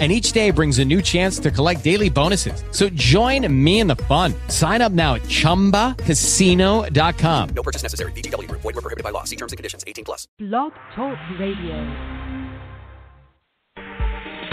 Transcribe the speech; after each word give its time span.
and 0.00 0.10
each 0.10 0.32
day 0.32 0.50
brings 0.50 0.80
a 0.80 0.84
new 0.84 1.00
chance 1.00 1.38
to 1.38 1.52
collect 1.52 1.84
daily 1.84 2.10
bonuses. 2.10 2.64
So 2.72 2.88
join 2.88 3.46
me 3.64 3.78
in 3.78 3.86
the 3.86 3.94
fun. 3.96 4.34
Sign 4.48 4.82
up 4.82 4.90
now 4.90 5.14
at 5.14 5.22
ChumbaCasino.com. 5.22 7.48
No 7.54 7.62
purchase 7.62 7.84
necessary. 7.84 8.10
VGW. 8.12 8.50
Void 8.50 8.64
were 8.64 8.72
prohibited 8.72 9.04
by 9.04 9.10
law. 9.10 9.22
See 9.22 9.36
terms 9.36 9.52
and 9.52 9.56
conditions. 9.56 9.84
18 9.86 10.04
plus. 10.04 10.26
Blog 10.38 10.72
Talk 10.96 11.16
Radio. 11.38 11.76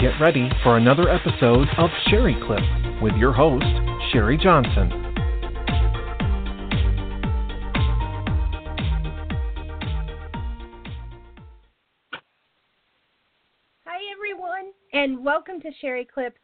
Get 0.00 0.18
ready 0.20 0.48
for 0.64 0.76
another 0.78 1.08
episode 1.08 1.68
of 1.78 1.90
Sherry 2.08 2.34
Clip 2.46 2.62
with 3.02 3.14
your 3.14 3.32
host, 3.32 3.64
Sherry 4.12 4.36
Johnson. 4.36 5.11
And 14.92 15.24
welcome 15.24 15.60
to 15.60 15.70
Sherry 15.80 16.06
Clip. 16.12 16.36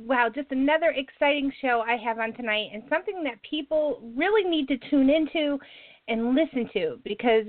Wow, 0.00 0.30
just 0.32 0.50
another 0.52 0.94
exciting 0.96 1.52
show 1.60 1.82
I 1.86 1.96
have 1.96 2.18
on 2.18 2.32
tonight, 2.34 2.70
and 2.72 2.82
something 2.88 3.24
that 3.24 3.42
people 3.48 4.00
really 4.16 4.48
need 4.48 4.68
to 4.68 4.78
tune 4.90 5.10
into 5.10 5.58
and 6.06 6.34
listen 6.34 6.68
to 6.74 7.00
because 7.04 7.46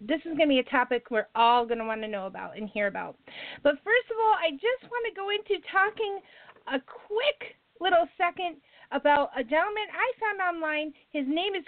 this 0.00 0.20
is 0.20 0.36
going 0.36 0.48
to 0.48 0.54
be 0.54 0.58
a 0.58 0.64
topic 0.64 1.04
we're 1.10 1.28
all 1.34 1.66
going 1.66 1.78
to 1.78 1.84
want 1.84 2.00
to 2.00 2.08
know 2.08 2.26
about 2.26 2.56
and 2.56 2.68
hear 2.70 2.86
about. 2.86 3.16
But 3.62 3.74
first 3.84 4.10
of 4.10 4.16
all, 4.20 4.34
I 4.34 4.52
just 4.52 4.90
want 4.90 5.06
to 5.08 5.20
go 5.20 5.28
into 5.30 5.62
talking 5.70 6.20
a 6.66 6.80
quick 6.80 7.56
little 7.80 8.08
second 8.16 8.56
about 8.90 9.30
a 9.36 9.44
gentleman 9.44 9.86
I 9.92 10.10
found 10.18 10.56
online. 10.56 10.92
His 11.12 11.26
name 11.28 11.54
is 11.54 11.64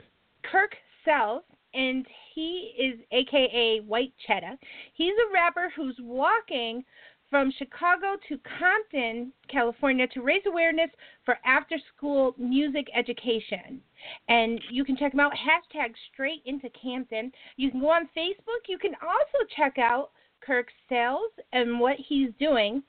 Kirk 0.50 0.74
Sells, 1.04 1.42
and 1.74 2.06
he 2.34 2.72
is 2.78 3.00
AKA 3.12 3.80
White 3.86 4.12
Cheddar. 4.26 4.56
He's 4.94 5.12
a 5.12 5.32
rapper 5.32 5.72
who's 5.76 5.96
walking 6.00 6.84
from 7.32 7.50
Chicago 7.56 8.18
to 8.28 8.38
Compton, 8.58 9.32
California, 9.48 10.06
to 10.08 10.20
raise 10.20 10.42
awareness 10.46 10.90
for 11.24 11.38
after 11.46 11.76
school 11.96 12.34
music 12.36 12.88
education. 12.94 13.80
And 14.28 14.60
you 14.70 14.84
can 14.84 14.98
check 14.98 15.12
them 15.12 15.20
out, 15.20 15.32
hashtag 15.32 15.92
straight 16.12 16.42
into 16.44 16.68
Compton. 16.82 17.32
You 17.56 17.70
can 17.70 17.80
go 17.80 17.88
on 17.88 18.10
Facebook. 18.14 18.68
You 18.68 18.76
can 18.76 18.92
also 19.02 19.48
check 19.56 19.78
out 19.78 20.10
Kirk 20.42 20.66
Sells 20.90 21.30
and 21.54 21.80
what 21.80 21.96
he's 21.96 22.28
doing. 22.38 22.82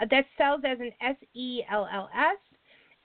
Uh, 0.00 0.06
that 0.10 0.24
sells 0.38 0.62
as 0.64 0.80
an 0.80 0.92
S 1.02 1.16
E 1.34 1.60
L 1.70 1.86
L 1.92 2.08
S. 2.14 2.38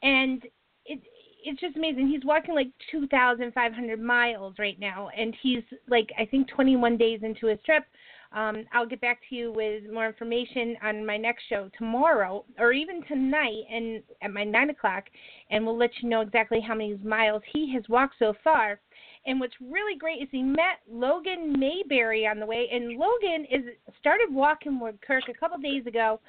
And 0.01 0.43
it, 0.85 1.01
it's 1.43 1.59
just 1.59 1.75
amazing. 1.75 2.07
He's 2.07 2.23
walking 2.23 2.55
like 2.55 2.69
2,500 2.89 3.99
miles 3.99 4.55
right 4.57 4.79
now, 4.79 5.09
and 5.09 5.35
he's 5.41 5.63
like, 5.89 6.09
I 6.17 6.25
think 6.25 6.47
21 6.47 6.95
days 6.95 7.19
into 7.21 7.47
his 7.47 7.59
trip. 7.65 7.83
Um, 8.31 8.65
I'll 8.73 8.85
get 8.85 9.01
back 9.01 9.19
to 9.29 9.35
you 9.35 9.51
with 9.51 9.83
more 9.91 10.07
information 10.07 10.75
on 10.83 11.05
my 11.05 11.17
next 11.17 11.43
show 11.49 11.69
tomorrow 11.77 12.45
or 12.59 12.73
even 12.73 13.03
tonight 13.03 13.63
and 13.71 14.03
at 14.21 14.31
my 14.31 14.43
nine 14.43 14.69
o'clock, 14.69 15.05
and 15.49 15.65
we'll 15.65 15.77
let 15.77 15.91
you 16.01 16.09
know 16.09 16.21
exactly 16.21 16.59
how 16.59 16.75
many 16.75 16.97
miles 17.03 17.41
he 17.53 17.73
has 17.73 17.83
walked 17.89 18.15
so 18.19 18.33
far. 18.43 18.79
And 19.25 19.39
what's 19.39 19.55
really 19.59 19.97
great 19.97 20.21
is 20.21 20.27
he 20.31 20.43
met 20.43 20.81
Logan 20.89 21.57
Mayberry 21.57 22.27
on 22.27 22.39
the 22.39 22.45
way, 22.45 22.67
and 22.71 22.97
Logan 22.97 23.45
is 23.49 23.63
started 23.99 24.27
walking 24.31 24.79
with 24.79 24.95
Kirk 25.01 25.23
a 25.29 25.33
couple 25.33 25.57
days 25.57 25.85
ago 25.87 26.19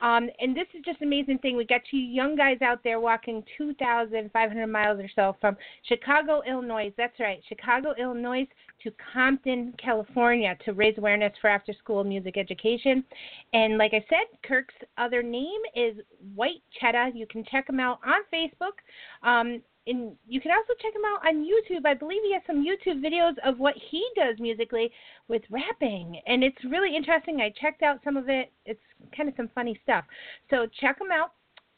um, 0.00 0.28
and 0.40 0.56
this 0.56 0.66
is 0.74 0.82
just 0.84 1.00
an 1.00 1.06
amazing 1.06 1.38
thing. 1.38 1.56
We 1.56 1.64
got 1.64 1.80
two 1.90 1.96
young 1.96 2.36
guys 2.36 2.58
out 2.62 2.80
there 2.82 3.00
walking 3.00 3.42
2,500 3.56 4.66
miles 4.66 5.00
or 5.00 5.08
so 5.14 5.36
from 5.40 5.56
Chicago, 5.88 6.42
Illinois. 6.46 6.92
That's 6.96 7.18
right, 7.20 7.40
Chicago, 7.48 7.94
Illinois 7.98 8.46
to 8.82 8.92
Compton, 9.12 9.74
California 9.82 10.56
to 10.64 10.72
raise 10.72 10.98
awareness 10.98 11.32
for 11.40 11.48
after 11.48 11.72
school 11.72 12.04
music 12.04 12.36
education. 12.36 13.04
And 13.52 13.78
like 13.78 13.94
I 13.94 14.04
said, 14.08 14.26
Kirk's 14.46 14.74
other 14.98 15.22
name 15.22 15.60
is 15.74 15.96
White 16.34 16.62
Cheddar. 16.80 17.10
You 17.14 17.26
can 17.26 17.44
check 17.50 17.68
him 17.68 17.80
out 17.80 17.98
on 18.04 18.20
Facebook. 18.32 18.76
Um, 19.22 19.62
and 19.86 20.16
you 20.26 20.40
can 20.40 20.50
also 20.50 20.72
check 20.80 20.94
him 20.94 21.02
out 21.04 21.26
on 21.26 21.44
YouTube. 21.44 21.86
I 21.86 21.94
believe 21.94 22.22
he 22.22 22.32
has 22.32 22.42
some 22.46 22.64
YouTube 22.64 23.04
videos 23.04 23.34
of 23.44 23.58
what 23.58 23.74
he 23.90 24.02
does 24.16 24.36
musically 24.38 24.90
with 25.28 25.42
rapping, 25.50 26.20
and 26.26 26.42
it's 26.42 26.64
really 26.64 26.96
interesting. 26.96 27.40
I 27.40 27.52
checked 27.60 27.82
out 27.82 28.00
some 28.02 28.16
of 28.16 28.28
it. 28.28 28.50
It's 28.64 28.80
kind 29.14 29.28
of 29.28 29.34
some 29.36 29.50
funny 29.54 29.78
stuff. 29.82 30.04
So 30.48 30.66
check 30.80 30.98
him 30.98 31.12
out, 31.12 31.32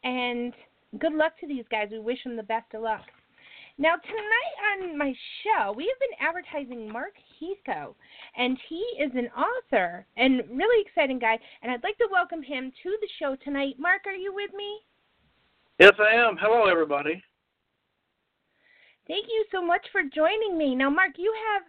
and 0.04 0.54
good 1.00 1.14
luck 1.14 1.32
to 1.40 1.48
these 1.48 1.64
guys. 1.70 1.88
We 1.90 1.98
wish 1.98 2.22
them 2.22 2.36
the 2.36 2.44
best 2.44 2.74
of 2.74 2.82
luck. 2.82 3.02
Now 3.78 3.96
tonight 3.96 4.84
on 4.84 4.96
my 4.96 5.12
show, 5.44 5.72
we 5.72 5.84
have 5.84 6.00
been 6.00 6.26
advertising 6.26 6.90
Mark 6.90 7.12
Heathco, 7.38 7.94
and 8.34 8.56
he 8.70 8.82
is 8.98 9.12
an 9.14 9.28
author 9.36 10.06
and 10.16 10.42
really 10.50 10.82
exciting 10.86 11.18
guy. 11.18 11.38
And 11.62 11.70
I'd 11.70 11.82
like 11.82 11.98
to 11.98 12.08
welcome 12.10 12.42
him 12.42 12.72
to 12.82 12.96
the 13.02 13.08
show 13.18 13.36
tonight. 13.44 13.74
Mark, 13.78 14.06
are 14.06 14.14
you 14.14 14.34
with 14.34 14.50
me? 14.54 14.78
Yes, 15.78 15.92
I 16.00 16.14
am. 16.14 16.38
Hello, 16.40 16.70
everybody. 16.70 17.22
Thank 19.06 19.26
you 19.28 19.44
so 19.52 19.62
much 19.62 19.86
for 19.92 20.00
joining 20.02 20.56
me. 20.56 20.74
Now, 20.74 20.88
Mark, 20.88 21.12
you 21.18 21.34
have 21.52 21.62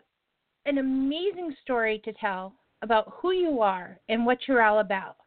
an 0.65 0.77
amazing 0.77 1.53
story 1.61 2.01
to 2.05 2.13
tell 2.13 2.53
about 2.83 3.15
who 3.17 3.31
you 3.33 3.59
are 3.59 3.99
and 4.07 4.25
what 4.25 4.37
you're 4.47 4.63
all 4.63 4.79
about. 4.79 5.17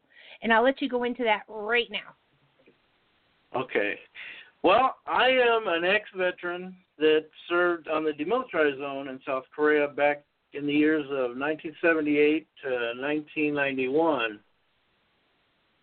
And 0.43 0.51
I'll 0.51 0.65
let 0.65 0.81
you 0.81 0.89
go 0.89 1.05
into 1.05 1.25
that 1.25 1.43
right 1.47 1.89
now. 1.91 3.61
Okay. 3.61 3.99
Well, 4.63 4.97
I 5.07 5.29
am 5.29 5.69
an 5.69 5.85
ex 5.85 6.05
veteran 6.15 6.77
that 6.99 7.27
served 7.49 7.89
on 7.89 8.05
the 8.05 8.13
demilitarized 8.13 8.79
zone 8.79 9.09
in 9.09 9.19
South 9.27 9.45
Korea 9.55 9.89
back 9.89 10.23
in 10.53 10.67
the 10.67 10.73
years 10.73 11.07
of 11.07 11.37
1978 11.37 12.47
to 12.65 12.71
1991. 13.01 14.41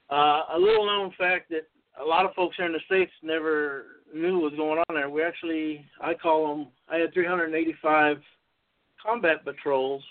Uh, 0.09 0.15
a 0.53 0.59
little 0.59 0.85
known 0.85 1.11
fact 1.17 1.49
that 1.49 1.67
a 1.99 2.05
lot 2.05 2.25
of 2.25 2.33
folks 2.35 2.55
here 2.55 2.67
in 2.67 2.71
the 2.71 2.79
States 2.85 3.11
never 3.23 4.03
knew 4.13 4.39
was 4.39 4.53
going 4.55 4.83
on 4.87 4.95
there. 4.95 5.09
We 5.09 5.23
actually, 5.23 5.85
I 5.99 6.13
call 6.13 6.47
them, 6.47 6.67
I 6.87 6.97
had 6.97 7.13
385 7.13 8.17
combat 9.03 9.43
patrols. 9.43 10.03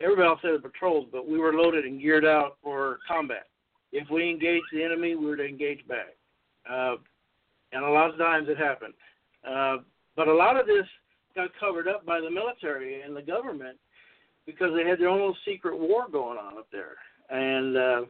Everybody 0.00 0.28
else 0.28 0.40
said 0.40 0.62
patrols, 0.62 1.06
but 1.10 1.28
we 1.28 1.38
were 1.38 1.52
loaded 1.52 1.84
and 1.84 2.00
geared 2.00 2.24
out 2.24 2.58
for 2.62 2.98
combat. 3.06 3.46
If 3.92 4.08
we 4.10 4.30
engaged 4.30 4.66
the 4.72 4.82
enemy, 4.82 5.14
we 5.14 5.26
were 5.26 5.36
to 5.36 5.44
engage 5.44 5.86
back. 5.88 6.16
Uh, 6.68 6.96
and 7.74 7.84
a 7.84 7.90
lot 7.90 8.10
of 8.10 8.18
times 8.18 8.48
it 8.48 8.56
happened. 8.56 8.94
Uh, 9.48 9.78
but 10.16 10.28
a 10.28 10.34
lot 10.34 10.58
of 10.58 10.66
this 10.66 10.86
got 11.34 11.50
covered 11.58 11.88
up 11.88 12.06
by 12.06 12.20
the 12.20 12.30
military 12.30 13.02
and 13.02 13.16
the 13.16 13.22
government 13.22 13.76
because 14.46 14.70
they 14.74 14.88
had 14.88 15.00
their 15.00 15.08
own 15.08 15.34
secret 15.44 15.78
war 15.78 16.06
going 16.10 16.38
on 16.38 16.58
up 16.58 16.68
there. 16.70 16.96
And 17.30 17.76
uh, 17.76 18.00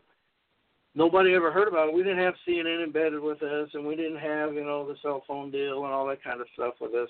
nobody 0.95 1.35
ever 1.35 1.51
heard 1.51 1.69
about 1.69 1.89
it. 1.89 1.95
We 1.95 2.03
didn't 2.03 2.25
have 2.25 2.35
CNN 2.47 2.85
embedded 2.85 3.21
with 3.21 3.43
us, 3.43 3.69
and 3.75 3.87
we 3.87 3.97
didn't 3.97 4.19
have 4.19 4.55
you 4.55 4.65
know 4.65 4.87
the 4.87 4.97
cell 5.03 5.23
phone 5.27 5.51
deal 5.51 5.85
and 5.85 5.93
all 5.93 6.07
that 6.09 6.23
kind 6.23 6.41
of 6.41 6.47
stuff 6.55 6.75
with 6.81 6.95
us. 6.95 7.09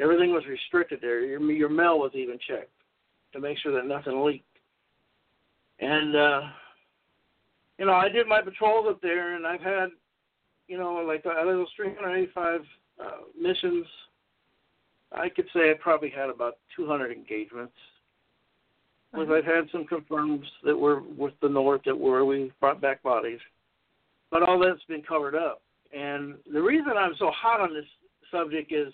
Everything 0.00 0.32
was 0.32 0.44
restricted 0.46 1.00
there. 1.00 1.24
Your 1.24 1.40
your 1.52 1.68
mail 1.68 1.98
was 1.98 2.12
even 2.14 2.38
checked 2.46 2.70
to 3.32 3.40
make 3.40 3.58
sure 3.58 3.72
that 3.72 3.86
nothing 3.86 4.24
leaked. 4.24 4.44
And 5.80 6.14
uh, 6.14 6.40
you 7.78 7.86
know, 7.86 7.94
I 7.94 8.08
did 8.08 8.26
my 8.26 8.42
patrols 8.42 8.86
up 8.88 9.00
there, 9.00 9.36
and 9.36 9.46
I've 9.46 9.60
had 9.60 9.88
you 10.68 10.78
know 10.78 10.94
like 11.06 11.24
out 11.26 11.48
of 11.48 11.56
those 11.56 11.68
385 11.76 12.60
uh, 13.00 13.04
missions, 13.40 13.86
I 15.12 15.28
could 15.28 15.46
say 15.54 15.70
I 15.70 15.74
probably 15.80 16.10
had 16.10 16.30
about 16.30 16.58
200 16.76 17.12
engagements. 17.12 17.74
Was 19.12 19.28
I've 19.30 19.44
had 19.44 19.70
some 19.72 19.86
confirms 19.86 20.46
that 20.64 20.76
were 20.76 21.00
with 21.16 21.32
the 21.40 21.48
North 21.48 21.82
that 21.86 21.98
were 21.98 22.24
we 22.24 22.52
brought 22.60 22.80
back 22.80 23.02
bodies, 23.02 23.38
but 24.30 24.42
all 24.42 24.58
that's 24.58 24.82
been 24.88 25.02
covered 25.02 25.34
up. 25.34 25.62
And 25.96 26.34
the 26.52 26.60
reason 26.60 26.92
I'm 26.98 27.14
so 27.18 27.30
hot 27.30 27.60
on 27.60 27.72
this 27.72 27.86
subject 28.30 28.72
is 28.72 28.92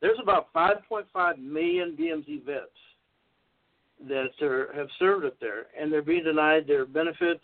there's 0.00 0.18
about 0.22 0.52
5.5 0.52 1.38
million 1.38 1.96
DMZ 1.98 2.44
vets 2.44 2.68
that 4.08 4.30
are, 4.46 4.70
have 4.74 4.88
served 4.98 5.24
up 5.24 5.38
there, 5.40 5.66
and 5.80 5.92
they're 5.92 6.02
being 6.02 6.24
denied 6.24 6.66
their 6.66 6.84
benefits 6.84 7.40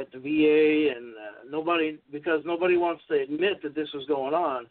at 0.00 0.10
the 0.12 0.18
VA, 0.18 0.96
and 0.96 1.14
uh, 1.14 1.50
nobody 1.50 1.98
because 2.10 2.40
nobody 2.44 2.76
wants 2.76 3.02
to 3.08 3.20
admit 3.20 3.62
that 3.62 3.74
this 3.74 3.88
was 3.94 4.06
going 4.06 4.34
on. 4.34 4.66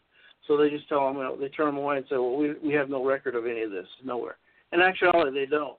So 0.48 0.56
they 0.56 0.70
just 0.70 0.88
tell 0.88 1.06
them, 1.06 1.18
you 1.18 1.22
know, 1.22 1.36
they 1.36 1.48
turn 1.48 1.66
them 1.66 1.76
away 1.76 1.98
and 1.98 2.06
say, 2.08 2.16
"Well, 2.16 2.36
we 2.36 2.54
we 2.62 2.72
have 2.74 2.90
no 2.90 3.04
record 3.04 3.34
of 3.34 3.46
any 3.46 3.62
of 3.62 3.70
this, 3.70 3.86
nowhere." 4.04 4.36
In 4.72 4.80
actuality, 4.80 5.32
they 5.32 5.46
don't 5.46 5.76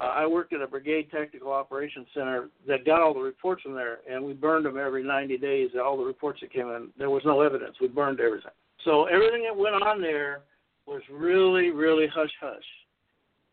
uh, 0.00 0.06
I 0.06 0.26
worked 0.26 0.52
at 0.52 0.62
a 0.62 0.66
brigade 0.66 1.10
tactical 1.10 1.52
operations 1.52 2.06
center 2.14 2.48
that 2.66 2.86
got 2.86 3.02
all 3.02 3.12
the 3.12 3.20
reports 3.20 3.62
from 3.62 3.74
there, 3.74 3.98
and 4.10 4.24
we 4.24 4.32
burned 4.32 4.64
them 4.64 4.78
every 4.78 5.04
90 5.04 5.36
days. 5.38 5.70
All 5.82 5.98
the 5.98 6.04
reports 6.04 6.40
that 6.40 6.52
came 6.52 6.68
in, 6.68 6.88
there 6.98 7.10
was 7.10 7.22
no 7.24 7.42
evidence. 7.42 7.76
We 7.80 7.88
burned 7.88 8.20
everything. 8.20 8.50
So 8.84 9.04
everything 9.06 9.42
that 9.42 9.56
went 9.56 9.74
on 9.82 10.00
there 10.00 10.40
was 10.86 11.02
really, 11.12 11.70
really 11.70 12.06
hush 12.12 12.30
hush. 12.40 12.64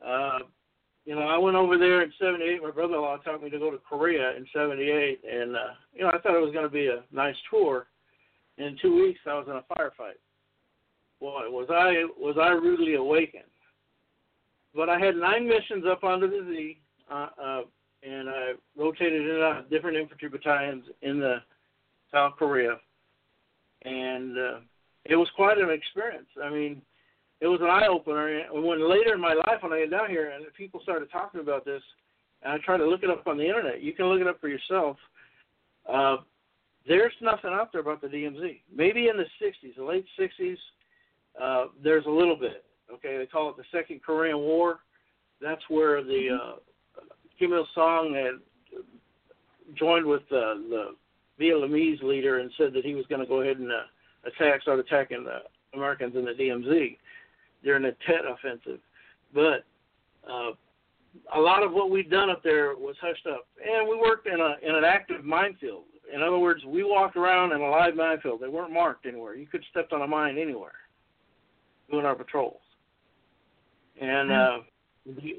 Uh, 0.06 0.40
you 1.08 1.16
know, 1.16 1.22
I 1.22 1.38
went 1.38 1.56
over 1.56 1.78
there 1.78 2.02
in 2.02 2.12
'78. 2.20 2.62
My 2.62 2.72
brother-in-law 2.72 3.20
taught 3.20 3.42
me 3.42 3.50
to 3.50 3.58
go 3.58 3.72
to 3.72 3.78
Korea 3.78 4.36
in 4.36 4.46
'78, 4.54 5.22
and 5.24 5.56
uh, 5.56 5.60
you 5.96 6.02
know, 6.02 6.10
I 6.10 6.20
thought 6.20 6.36
it 6.36 6.44
was 6.44 6.52
going 6.52 6.66
to 6.66 6.70
be 6.70 6.88
a 6.88 7.02
nice 7.16 7.36
tour. 7.50 7.88
In 8.58 8.78
two 8.82 8.94
weeks, 8.94 9.22
I 9.26 9.36
was 9.36 9.48
in 9.48 9.56
a 9.56 9.64
firefight. 9.74 10.20
Boy, 11.22 11.50
was 11.50 11.68
I 11.72 12.04
was 12.20 12.36
I 12.38 12.50
rudely 12.50 12.96
awakened. 12.96 13.44
But 14.76 14.90
I 14.90 15.00
had 15.00 15.16
nine 15.16 15.48
missions 15.48 15.86
up 15.90 16.04
under 16.04 16.28
the 16.28 16.46
Z, 16.46 16.78
uh, 17.10 17.28
uh, 17.42 17.62
and 18.04 18.30
I 18.30 18.52
rotated 18.78 19.22
in 19.30 19.42
of 19.42 19.70
different 19.70 19.96
infantry 19.96 20.28
battalions 20.28 20.84
in 21.04 21.22
the 21.22 21.38
South 22.12 22.34
Korea, 22.38 22.76
and 23.84 24.38
uh, 24.38 24.60
it 25.06 25.16
was 25.16 25.30
quite 25.38 25.58
an 25.58 25.70
experience. 25.70 26.28
I 26.44 26.50
mean, 26.50 26.82
it 27.40 27.48
was 27.48 27.60
an 27.62 27.68
eye 27.68 27.88
opener. 27.88 28.28
And 28.28 28.64
when 28.64 28.90
later 28.90 29.14
in 29.14 29.22
my 29.22 29.34
life, 29.34 29.62
when 29.62 29.74
I 29.74 29.86
got 29.86 29.92
down 29.92 30.10
here, 30.10 30.32
and 30.32 30.46
people 30.56 30.80
started 30.82 31.12
talking 31.12 31.42
about 31.42 31.66
this, 31.66 31.82
and 32.44 32.54
I 32.54 32.58
tried 32.64 32.78
to 32.78 32.88
look 32.88 33.04
it 33.04 33.10
up 33.10 33.28
on 33.28 33.38
the 33.38 33.46
internet. 33.46 33.82
You 33.82 33.94
can 33.94 34.06
look 34.06 34.22
it 34.22 34.28
up 34.28 34.40
for 34.42 34.48
yourself. 34.48 34.98
Uh, 35.92 36.18
there's 36.88 37.14
nothing 37.22 37.52
out 37.52 37.72
there 37.72 37.82
about 37.82 38.02
the 38.02 38.08
DMZ. 38.08 38.62
Maybe 38.74 39.08
in 39.08 39.18
the 39.18 39.26
60s, 39.44 39.76
the 39.76 39.84
late 39.84 40.06
60s, 40.20 40.58
uh, 41.42 41.66
there's 41.84 42.06
a 42.06 42.12
little 42.12 42.36
bit. 42.36 42.64
Okay, 42.92 43.18
they 43.18 43.26
call 43.26 43.50
it 43.50 43.58
the 43.58 43.64
Second 43.72 44.02
Korean 44.04 44.38
War. 44.38 44.80
That's 45.42 45.62
where 45.70 46.04
the 46.04 46.30
uh, 46.42 46.56
Kim 47.38 47.54
Il 47.54 47.68
Sung 47.76 48.14
had 48.16 49.76
joined 49.76 50.06
with 50.06 50.22
uh, 50.32 50.56
the 50.70 50.96
Vietnamese 51.40 52.02
leader 52.02 52.40
and 52.40 52.50
said 52.58 52.74
that 52.74 52.86
he 52.86 52.96
was 52.96 53.06
going 53.08 53.22
to 53.22 53.28
go 53.28 53.42
ahead 53.42 53.58
and 53.58 53.72
uh, 53.72 53.84
attack, 54.26 54.62
start 54.62 54.80
attacking 54.80 55.26
the 55.26 55.40
Americans 55.74 56.16
in 56.16 56.26
the 56.26 56.32
DMZ 56.32 56.98
during 57.64 57.84
the 57.84 57.96
Tet 58.06 58.22
offensive. 58.30 58.80
But 59.34 59.66
uh, 60.30 60.52
a 61.36 61.40
lot 61.40 61.64
of 61.64 61.74
what 61.74 61.90
we'd 61.90 62.10
done 62.10 62.30
up 62.30 62.44
there 62.44 62.76
was 62.76 62.96
hushed 63.02 63.28
up, 63.28 63.48
and 63.64 63.88
we 63.88 63.98
worked 63.98 64.28
in 64.28 64.40
a 64.40 64.56
in 64.62 64.76
an 64.76 64.84
active 64.84 65.24
minefield. 65.24 65.84
In 66.14 66.22
other 66.22 66.40
words, 66.40 66.64
we 66.66 66.84
walked 66.84 67.18
around 67.18 67.52
in 67.52 67.60
a 67.60 67.70
live 67.70 67.96
minefield. 67.96 68.40
They 68.40 68.48
weren't 68.48 68.72
marked 68.72 69.06
anywhere. 69.06 69.36
You 69.36 69.46
could 69.46 69.64
step 69.70 69.90
on 69.92 70.02
a 70.02 70.08
mine 70.08 70.38
anywhere 70.38 70.72
doing 71.92 72.06
our 72.06 72.16
patrols. 72.16 72.62
And 74.00 74.32
uh, 74.32 74.58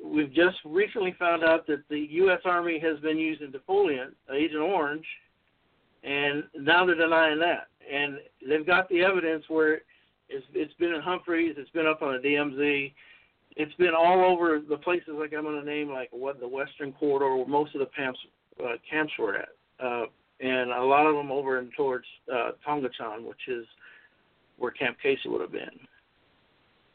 we've 0.05 0.33
just 0.33 0.57
recently 0.65 1.15
found 1.19 1.45
out 1.45 1.67
that 1.69 1.83
the 1.89 2.07
U.S. 2.11 2.41
Army 2.45 2.79
has 2.81 2.99
been 3.01 3.19
using 3.19 3.53
defoliant, 3.53 4.13
Agent 4.35 4.61
Orange, 4.61 5.07
and 6.03 6.45
now 6.59 6.85
they're 6.85 6.95
denying 6.95 7.39
that. 7.41 7.69
And 7.91 8.19
they've 8.47 8.67
got 8.67 8.89
the 8.89 9.03
evidence 9.03 9.45
where 9.49 9.83
it's, 10.29 10.47
it's 10.55 10.75
been 10.75 10.95
in 10.95 11.01
Humphreys, 11.01 11.55
it's 11.57 11.71
been 11.71 11.87
up 11.87 12.03
on 12.03 12.21
the 12.21 12.29
DMZ, 12.29 12.93
it's 13.57 13.75
been 13.75 13.95
all 13.97 14.25
over 14.25 14.61
the 14.67 14.77
places 14.77 15.15
like 15.19 15.33
I'm 15.37 15.43
going 15.43 15.61
to 15.61 15.67
name, 15.67 15.91
like 15.91 16.09
what 16.13 16.39
the 16.41 16.49
Western 16.49 16.93
Corridor, 16.93 17.37
where 17.37 17.47
most 17.47 17.75
of 17.75 17.81
the 17.81 17.89
camps 17.97 18.19
uh, 18.63 18.75
camps 18.89 19.13
were 19.19 19.37
at, 19.37 19.49
uh, 19.83 20.07
and 20.41 20.71
a 20.71 20.83
lot 20.83 21.07
of 21.07 21.15
them 21.15 21.31
over 21.31 21.59
and 21.59 21.71
towards 21.77 22.05
uh, 22.33 22.53
Tongachan, 22.67 23.25
which 23.25 23.49
is 23.49 23.65
where 24.59 24.71
Camp 24.71 24.97
Casey 25.03 25.29
would 25.29 25.41
have 25.41 25.53
been. 25.53 25.79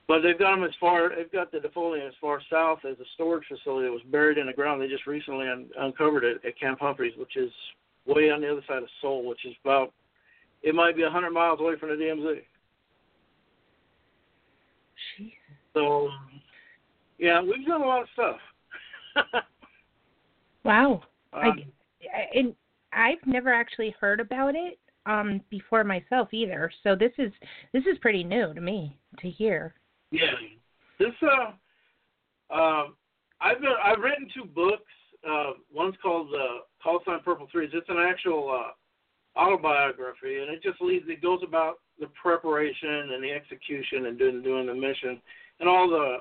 But 0.08 0.20
they've 0.22 0.38
got 0.38 0.56
them 0.56 0.66
as 0.66 0.76
far. 0.80 1.10
They've 1.16 1.32
got 1.32 1.52
the 1.52 1.60
defoliant 1.60 2.08
as 2.08 2.14
far 2.20 2.42
south 2.52 2.80
as 2.90 3.00
a 3.00 3.06
storage 3.16 3.46
facility 3.48 3.88
that 3.88 3.92
was 3.92 4.02
buried 4.12 4.38
in 4.38 4.48
the 4.48 4.54
ground. 4.54 4.82
They 4.82 4.88
just 4.88 5.08
recently 5.08 5.48
un- 5.48 5.70
uncovered 5.78 6.26
it 6.26 6.42
at 6.46 6.60
Camp 6.60 6.80
Humphreys, 6.82 7.14
which 7.18 7.38
is 7.38 7.52
way 8.06 8.30
on 8.30 8.42
the 8.42 8.52
other 8.52 8.64
side 8.68 8.84
of 8.84 8.90
Seoul, 9.02 9.26
which 9.26 9.46
is 9.46 9.54
about. 9.64 9.94
It 10.62 10.76
might 10.76 10.96
be 10.96 11.04
hundred 11.04 11.32
miles 11.32 11.60
away 11.60 11.76
from 11.80 11.90
the 11.90 11.96
DMZ. 11.96 12.42
Jeez. 15.20 15.32
So, 15.74 16.10
yeah, 17.18 17.42
we've 17.42 17.66
done 17.66 17.82
a 17.82 17.86
lot 17.86 18.04
of 18.04 18.08
stuff. 18.14 18.38
Wow. 20.64 21.04
Um, 21.34 21.62
I, 22.14 22.38
and 22.38 22.56
I've 22.92 23.26
never 23.26 23.54
actually 23.54 23.96
heard 24.00 24.20
about 24.20 24.56
it 24.56 24.80
um 25.06 25.42
before 25.50 25.84
myself 25.84 26.30
either. 26.32 26.72
So 26.84 26.96
this 26.96 27.12
is 27.18 27.32
this 27.74 27.84
is 27.84 27.98
pretty 28.00 28.24
new 28.24 28.54
to 28.54 28.62
me 28.62 28.98
to 29.20 29.30
hear. 29.30 29.74
Yeah, 30.12 30.32
this 31.00 31.12
uh, 31.22 32.54
uh, 32.54 32.84
I've 33.42 33.60
been 33.60 33.74
I've 33.84 34.00
written 34.00 34.28
two 34.34 34.46
books. 34.46 34.84
Uh, 35.30 35.54
one's 35.74 35.96
called 36.02 36.30
uh, 36.34 36.60
Call 36.82 37.00
Sign 37.06 37.20
Purple 37.24 37.48
Threes. 37.52 37.72
It's 37.74 37.90
an 37.90 37.98
actual 37.98 38.50
uh, 38.50 39.40
autobiography, 39.40 40.40
and 40.40 40.50
it 40.50 40.62
just 40.64 40.82
leads. 40.82 41.06
It 41.10 41.22
goes 41.22 41.40
about 41.46 41.80
the 42.00 42.08
preparation 42.22 43.12
and 43.14 43.24
the 43.24 43.32
execution 43.32 44.06
and 44.06 44.18
doing 44.18 44.42
doing 44.42 44.68
the 44.68 44.74
mission 44.74 45.22
and 45.60 45.70
all 45.70 45.90
the 45.90 46.18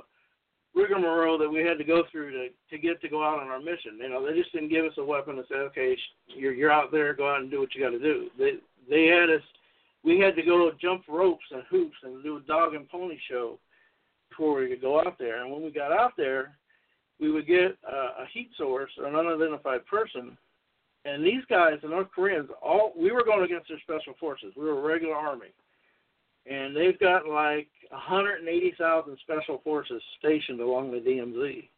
rigmarole 0.75 1.39
that 1.39 1.51
we 1.51 1.61
had 1.61 1.79
to 1.79 1.85
go 1.85 2.03
through 2.11 2.31
to 2.33 2.49
to 2.71 2.79
get 2.79 3.01
to 3.01 3.09
go 3.09 3.23
out 3.25 3.41
on 3.41 3.49
our 3.49 3.61
mission. 3.61 3.99
You 3.99 4.09
know, 4.09 4.27
they 4.27 4.39
just 4.39 4.53
didn't 4.53 4.71
give 4.71 4.85
us 4.85 4.93
a 4.99 5.05
weapon 5.05 5.37
and 5.37 5.47
say, 5.49 5.57
okay, 5.57 5.97
you're 6.27 6.55
you're 6.55 6.73
out 6.73 6.91
there, 6.93 7.15
go 7.15 7.31
out 7.31 7.41
and 7.41 7.51
do 7.51 7.61
what 7.61 7.75
you 7.75 7.83
got 7.83 7.91
to 7.91 7.99
do. 7.99 8.29
They 8.39 8.53
they 8.89 9.07
had 9.07 9.31
us. 9.31 9.43
We 10.05 10.19
had 10.19 10.35
to 10.37 10.43
go 10.43 10.71
jump 10.81 11.05
ropes 11.09 11.45
and 11.53 11.63
hoops 11.71 11.97
and 12.03 12.25
do 12.25 12.39
a 12.39 12.41
dog 12.41 12.75
and 12.75 12.89
pony 12.89 13.19
show 13.31 13.59
before 14.31 14.59
we 14.59 14.69
could 14.69 14.81
go 14.81 14.99
out 14.99 15.17
there. 15.19 15.43
And 15.43 15.53
when 15.53 15.63
we 15.63 15.71
got 15.71 15.93
out 15.93 16.15
there, 16.17 16.57
we 17.21 17.31
would 17.31 17.47
get 17.47 17.77
uh, 17.87 18.23
a 18.23 18.27
heat 18.33 18.51
source 18.57 18.91
an 18.99 19.15
unidentified 19.15 19.87
person. 19.87 20.37
And 21.05 21.25
these 21.25 21.45
guys, 21.49 21.75
the 21.83 21.89
North 21.89 22.09
Koreans, 22.15 22.49
all 22.61 22.93
we 22.97 23.11
were 23.11 23.25
going 23.25 23.45
against 23.45 23.69
their 23.69 23.79
special 23.81 24.15
forces. 24.19 24.53
We 24.57 24.65
were 24.65 24.79
a 24.79 24.83
regular 24.83 25.15
army, 25.15 25.49
and 26.47 26.77
they've 26.77 26.99
got 26.99 27.27
like 27.27 27.69
180,000 27.91 29.19
special 29.23 29.61
forces 29.63 30.03
stationed 30.19 30.61
along 30.61 30.91
the 30.91 30.99
DMZ, 30.99 31.69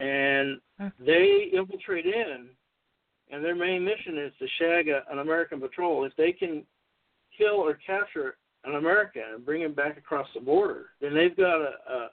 and 0.00 0.60
they 1.04 1.50
infiltrate 1.52 2.06
in, 2.06 2.48
and 3.30 3.44
their 3.44 3.54
main 3.54 3.84
mission 3.84 4.18
is 4.18 4.32
to 4.38 4.46
shag 4.58 4.88
a, 4.88 5.02
an 5.10 5.18
American 5.18 5.60
patrol. 5.60 6.04
If 6.04 6.12
they 6.16 6.32
can 6.32 6.64
kill 7.36 7.56
or 7.56 7.78
capture 7.86 8.36
an 8.64 8.74
American 8.74 9.22
and 9.34 9.46
bring 9.46 9.62
him 9.62 9.72
back 9.72 9.96
across 9.96 10.26
the 10.34 10.40
border, 10.40 10.86
then 11.00 11.14
they've 11.14 11.36
got 11.36 11.60
a, 11.60 11.72
a, 11.90 12.10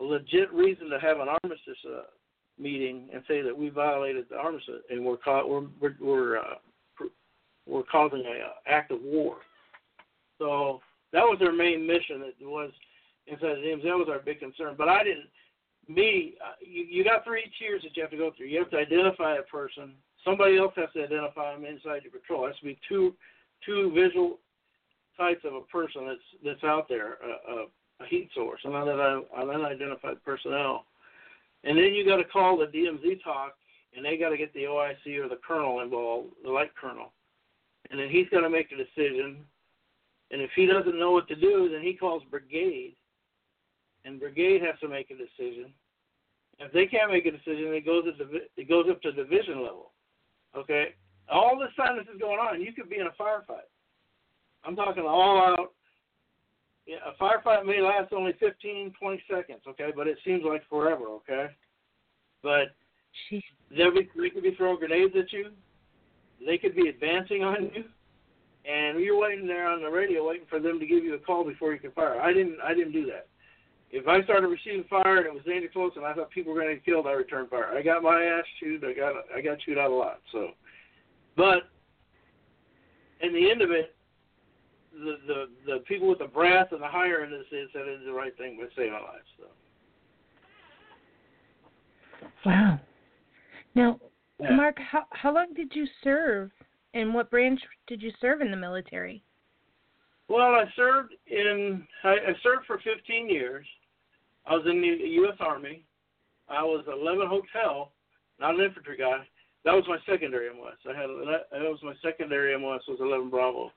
a 0.00 0.04
legit 0.04 0.52
reason 0.52 0.88
to 0.90 0.98
have 0.98 1.20
an 1.20 1.28
armistice 1.28 1.78
uh, 1.86 2.02
meeting 2.58 3.08
and 3.12 3.22
say 3.28 3.40
that 3.42 3.56
we 3.56 3.68
violated 3.68 4.26
the 4.30 4.36
armistice 4.36 4.82
and 4.90 5.04
we're 5.04 5.16
ca- 5.16 5.46
we're 5.46 5.66
we're 5.80 5.94
we're, 6.00 6.38
uh, 6.38 6.54
we're 7.66 7.82
causing 7.84 8.20
a 8.20 8.46
uh, 8.46 8.52
act 8.66 8.90
of 8.90 9.00
war. 9.02 9.36
So 10.38 10.80
that 11.12 11.22
was 11.22 11.38
their 11.38 11.52
main 11.52 11.86
mission. 11.86 12.22
It 12.24 12.34
was 12.40 12.70
inside 13.26 13.56
the 13.56 13.66
DMZ. 13.66 13.82
That 13.82 13.96
was 13.96 14.08
our 14.10 14.18
big 14.18 14.40
concern. 14.40 14.74
But 14.76 14.88
I 14.88 15.04
didn't. 15.04 15.28
Me, 15.88 16.34
uh, 16.44 16.52
you, 16.60 16.84
you 16.84 17.04
got 17.04 17.24
three 17.24 17.50
tiers 17.58 17.82
that 17.82 17.96
you 17.96 18.02
have 18.02 18.10
to 18.10 18.18
go 18.18 18.30
through. 18.36 18.46
You 18.46 18.58
have 18.58 18.70
to 18.70 18.76
identify 18.76 19.36
a 19.36 19.42
person. 19.42 19.94
Somebody 20.24 20.58
else 20.58 20.72
has 20.76 20.88
to 20.94 21.04
identify 21.04 21.54
them 21.54 21.64
inside 21.64 22.02
your 22.02 22.12
patrol. 22.12 22.44
It 22.44 22.48
has 22.48 22.58
to 22.58 22.64
be 22.66 22.78
two 22.88 23.14
two 23.64 23.90
visual 23.94 24.38
types 25.16 25.40
of 25.44 25.54
a 25.54 25.62
person 25.62 26.06
that's 26.06 26.28
that's 26.44 26.64
out 26.64 26.88
there, 26.88 27.14
a, 27.24 27.52
a, 27.52 27.66
a 28.00 28.06
heat 28.08 28.28
source, 28.34 28.60
an 28.64 28.74
unidentified 28.74 30.22
personnel. 30.24 30.84
And 31.64 31.76
then 31.76 31.94
you 31.94 32.04
got 32.06 32.16
to 32.16 32.24
call 32.24 32.56
the 32.56 32.66
DMZ 32.66 33.22
TOC, 33.24 33.54
and 33.96 34.04
they 34.04 34.16
got 34.16 34.28
to 34.30 34.36
get 34.36 34.52
the 34.54 34.64
OIC 34.64 35.18
or 35.18 35.28
the 35.28 35.40
colonel 35.46 35.80
involved, 35.80 36.28
the 36.44 36.50
light 36.50 36.70
colonel, 36.80 37.12
and 37.90 37.98
then 37.98 38.08
he's 38.08 38.28
got 38.30 38.40
to 38.40 38.50
make 38.50 38.70
a 38.72 38.76
decision. 38.76 39.44
And 40.30 40.42
if 40.42 40.50
he 40.54 40.66
doesn't 40.66 40.98
know 40.98 41.12
what 41.12 41.28
to 41.28 41.36
do, 41.36 41.70
then 41.72 41.82
he 41.82 41.94
calls 41.94 42.22
brigade, 42.30 42.94
and 44.04 44.20
brigade 44.20 44.62
has 44.62 44.78
to 44.80 44.88
make 44.88 45.10
a 45.10 45.14
decision. 45.14 45.72
If 46.58 46.72
they 46.72 46.86
can't 46.86 47.10
make 47.10 47.24
a 47.24 47.30
decision, 47.30 47.72
it 47.72 47.86
goes 47.86 48.04
to 48.04 48.12
divi- 48.12 48.48
it 48.56 48.68
goes 48.68 48.86
up 48.90 49.00
to 49.02 49.12
division 49.12 49.62
level. 49.62 49.92
Okay, 50.56 50.94
all 51.30 51.58
this 51.58 51.74
time 51.76 51.96
this 51.96 52.06
is 52.12 52.20
going 52.20 52.38
on, 52.38 52.60
you 52.60 52.72
could 52.72 52.90
be 52.90 52.98
in 52.98 53.06
a 53.06 53.22
firefight. 53.22 53.68
I'm 54.64 54.76
talking 54.76 55.04
all 55.04 55.40
out. 55.40 55.72
Yeah, 56.86 56.96
a 57.06 57.22
firefight 57.22 57.66
may 57.66 57.80
last 57.82 58.12
only 58.12 58.32
15, 58.40 58.94
20 58.98 59.22
seconds, 59.30 59.60
okay, 59.68 59.90
but 59.94 60.06
it 60.06 60.18
seems 60.24 60.42
like 60.42 60.66
forever, 60.68 61.04
okay. 61.06 61.48
But 62.42 62.74
there 63.76 63.92
be, 63.92 64.08
they 64.16 64.30
could 64.30 64.42
be 64.42 64.54
throwing 64.56 64.78
grenades 64.78 65.14
at 65.18 65.32
you. 65.32 65.50
They 66.44 66.56
could 66.56 66.74
be 66.74 66.88
advancing 66.88 67.44
on 67.44 67.70
you, 67.74 67.84
and 68.68 69.00
you're 69.00 69.18
waiting 69.18 69.46
there 69.46 69.66
on 69.66 69.80
the 69.80 69.88
radio, 69.88 70.28
waiting 70.28 70.46
for 70.48 70.60
them 70.60 70.78
to 70.78 70.86
give 70.86 71.02
you 71.02 71.14
a 71.14 71.18
call 71.18 71.44
before 71.44 71.72
you 71.72 71.78
can 71.78 71.92
fire. 71.92 72.20
I 72.20 72.32
didn't. 72.32 72.58
I 72.62 72.74
didn't 72.74 72.92
do 72.92 73.06
that. 73.06 73.26
If 73.90 74.06
I 74.06 74.22
started 74.22 74.48
receiving 74.48 74.84
fire 74.90 75.16
and 75.16 75.26
it 75.26 75.32
was 75.32 75.42
danger 75.44 75.68
close, 75.72 75.92
and 75.96 76.04
I 76.04 76.12
thought 76.12 76.30
people 76.30 76.52
were 76.52 76.60
going 76.60 76.70
to 76.70 76.74
get 76.76 76.84
killed, 76.84 77.06
I 77.06 77.12
returned 77.12 77.48
fire. 77.48 77.74
I 77.74 77.82
got 77.82 78.02
my 78.02 78.22
ass 78.22 78.44
chewed. 78.60 78.84
I 78.84 78.92
got. 78.92 79.14
I 79.34 79.40
got 79.40 79.58
chewed 79.60 79.78
out 79.78 79.90
a 79.90 79.94
lot. 79.94 80.20
So, 80.32 80.48
but 81.36 81.70
in 83.20 83.32
the 83.32 83.50
end 83.50 83.62
of 83.62 83.70
it, 83.70 83.96
the 84.92 85.16
the 85.26 85.48
the 85.66 85.78
people 85.80 86.08
with 86.08 86.18
the 86.18 86.26
brass 86.26 86.66
and 86.70 86.82
the 86.82 86.88
higher 86.88 87.22
end 87.22 87.32
of 87.32 87.40
this 87.40 87.68
said 87.72 87.88
it 87.88 88.00
is 88.00 88.06
the 88.06 88.12
right 88.12 88.36
thing 88.36 88.58
by 88.60 88.66
saving 88.76 88.92
our 88.92 89.02
lives. 89.02 89.24
So. 89.38 89.44
Wow. 92.44 92.80
Now, 93.74 94.00
Yeah. 94.40 94.52
Mark, 94.52 94.78
how 94.78 95.06
how 95.10 95.34
long 95.34 95.54
did 95.54 95.74
you 95.74 95.86
serve, 96.02 96.50
and 96.94 97.14
what 97.14 97.30
branch 97.30 97.60
did 97.86 98.02
you 98.02 98.10
serve 98.20 98.40
in 98.40 98.50
the 98.50 98.56
military? 98.56 99.22
Well, 100.28 100.54
I 100.54 100.64
served 100.76 101.14
in 101.26 101.86
I, 102.04 102.16
served 102.42 102.66
for 102.66 102.78
15 102.78 103.30
years. 103.30 103.66
I 104.46 104.54
was 104.54 104.66
in 104.66 104.80
the 104.80 104.86
U.S. 104.86 105.36
Army, 105.40 105.84
I 106.48 106.62
was 106.62 106.84
11 106.90 107.26
hotel, 107.28 107.92
not 108.40 108.54
an 108.54 108.60
infantry 108.60 108.96
guy. 108.96 109.26
That 109.64 109.74
was 109.74 109.84
my 109.88 109.98
secondary 110.10 110.48
MOS. 110.54 110.76
I 110.88 110.96
had 110.98 111.08
that 111.08 111.60
was 111.60 111.80
my 111.82 111.94
secondary 112.02 112.58
MOS 112.58 112.82
was 112.88 112.98
11 113.00 113.30
Bravo. 113.30 113.70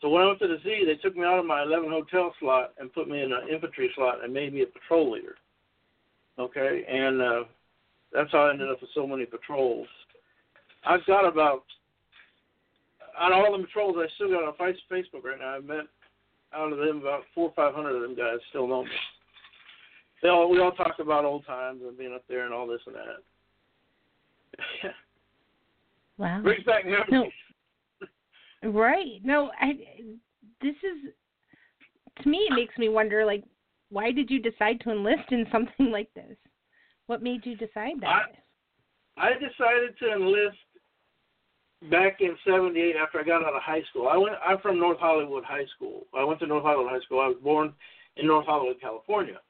So 0.00 0.08
when 0.08 0.22
I 0.22 0.26
went 0.26 0.38
to 0.40 0.48
the 0.48 0.58
Z, 0.64 0.84
they 0.86 0.96
took 0.96 1.16
me 1.16 1.24
out 1.24 1.38
of 1.38 1.44
my 1.44 1.62
11 1.62 1.90
hotel 1.90 2.34
slot 2.40 2.72
and 2.78 2.92
put 2.92 3.08
me 3.08 3.22
in 3.22 3.32
an 3.32 3.48
infantry 3.52 3.90
slot 3.94 4.24
and 4.24 4.32
made 4.32 4.54
me 4.54 4.62
a 4.62 4.66
patrol 4.66 5.12
leader. 5.12 5.36
Okay, 6.38 6.84
and 6.88 7.20
uh, 7.20 7.44
that's 8.12 8.32
how 8.32 8.46
I 8.46 8.50
ended 8.50 8.70
up 8.70 8.80
with 8.80 8.90
so 8.94 9.06
many 9.06 9.26
patrols. 9.26 9.86
I've 10.86 11.04
got 11.06 11.28
about 11.28 11.64
on 13.18 13.32
all 13.32 13.56
the 13.56 13.64
patrols 13.64 13.96
I 13.98 14.06
still 14.14 14.30
got 14.30 14.44
on 14.44 14.54
Facebook 14.58 15.24
right 15.24 15.38
now. 15.38 15.56
I've 15.56 15.64
met 15.64 15.86
out 16.52 16.72
of 16.72 16.78
them 16.78 16.98
about 16.98 17.22
four 17.34 17.48
or 17.48 17.54
five 17.54 17.74
hundred 17.74 17.96
of 17.96 18.02
them 18.02 18.16
guys 18.16 18.38
still 18.50 18.66
know 18.66 18.84
me. 18.84 18.90
They 20.22 20.28
all 20.28 20.50
we 20.50 20.60
all 20.60 20.72
talk 20.72 20.98
about 20.98 21.24
old 21.24 21.46
times 21.46 21.80
and 21.86 21.96
being 21.96 22.14
up 22.14 22.24
there 22.28 22.44
and 22.44 22.54
all 22.54 22.66
this 22.66 22.80
and 22.86 22.96
that. 22.96 23.22
Wow. 26.18 26.40
Brings 26.42 26.64
back 26.64 26.84
memories. 26.84 27.32
No. 28.62 28.70
Right. 28.70 29.20
No, 29.24 29.50
I 29.60 29.78
this 30.60 30.76
is 30.82 31.12
to 32.22 32.28
me 32.28 32.48
it 32.50 32.54
makes 32.54 32.76
me 32.76 32.88
wonder 32.88 33.24
like 33.24 33.44
why 33.90 34.12
did 34.12 34.30
you 34.30 34.40
decide 34.40 34.80
to 34.80 34.90
enlist 34.90 35.30
in 35.30 35.46
something 35.50 35.90
like 35.92 36.12
this? 36.14 36.36
What 37.06 37.22
made 37.22 37.44
you 37.44 37.56
decide 37.56 38.00
that? 38.00 38.26
I, 39.16 39.28
I 39.28 39.32
decided 39.32 39.98
to 39.98 40.12
enlist 40.12 40.56
back 41.88 42.20
in 42.20 42.36
'78 42.44 42.96
after 42.96 43.20
I 43.20 43.24
got 43.24 43.42
out 43.44 43.54
of 43.54 43.62
high 43.62 43.82
school. 43.90 44.08
I 44.08 44.16
went. 44.16 44.34
I'm 44.44 44.58
from 44.58 44.78
North 44.78 44.98
Hollywood 44.98 45.44
High 45.44 45.66
School. 45.76 46.06
I 46.14 46.24
went 46.24 46.40
to 46.40 46.46
North 46.46 46.64
Hollywood 46.64 46.90
High 46.90 47.04
School. 47.04 47.20
I 47.20 47.28
was 47.28 47.38
born 47.42 47.72
in 48.16 48.26
North 48.26 48.46
Hollywood, 48.46 48.80
California. 48.80 49.40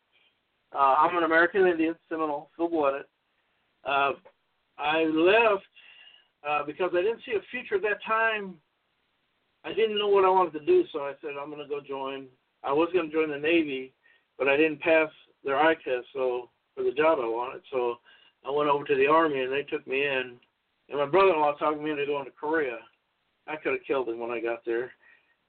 Uh, 0.72 0.94
I'm 0.98 1.16
an 1.16 1.24
American 1.24 1.66
Indian, 1.66 1.96
Seminole, 2.08 2.50
full-blooded. 2.56 3.02
Uh, 3.84 4.12
I 4.78 5.04
left 5.04 5.64
uh, 6.48 6.64
because 6.64 6.90
I 6.94 7.02
didn't 7.02 7.22
see 7.26 7.32
a 7.32 7.42
future 7.50 7.76
at 7.76 7.82
that 7.82 8.02
time. 8.06 8.54
I 9.64 9.72
didn't 9.72 9.98
know 9.98 10.08
what 10.08 10.24
I 10.24 10.30
wanted 10.30 10.58
to 10.58 10.64
do, 10.64 10.84
so 10.92 11.00
I 11.00 11.12
said 11.20 11.32
I'm 11.40 11.50
going 11.50 11.62
to 11.62 11.68
go 11.68 11.80
join. 11.80 12.26
I 12.62 12.72
was 12.72 12.88
going 12.92 13.10
to 13.10 13.12
join 13.12 13.30
the 13.30 13.38
Navy, 13.38 13.92
but 14.38 14.48
I 14.48 14.56
didn't 14.56 14.80
pass 14.80 15.08
their 15.44 15.58
eye 15.58 15.74
test, 15.74 16.06
so 16.14 16.50
for 16.74 16.84
the 16.84 16.92
job 16.92 17.18
I 17.20 17.26
wanted. 17.26 17.62
So 17.70 17.96
I 18.46 18.50
went 18.50 18.70
over 18.70 18.84
to 18.84 18.94
the 18.94 19.06
Army, 19.06 19.40
and 19.40 19.52
they 19.52 19.62
took 19.62 19.86
me 19.86 20.06
in. 20.06 20.36
And 20.90 20.98
my 20.98 21.06
brother-in-law 21.06 21.54
talked 21.54 21.80
me 21.80 21.90
into 21.90 22.04
going 22.04 22.24
to 22.24 22.32
Korea. 22.32 22.78
I 23.46 23.56
could 23.56 23.72
have 23.72 23.86
killed 23.86 24.08
him 24.08 24.18
when 24.18 24.30
I 24.30 24.40
got 24.40 24.64
there, 24.64 24.90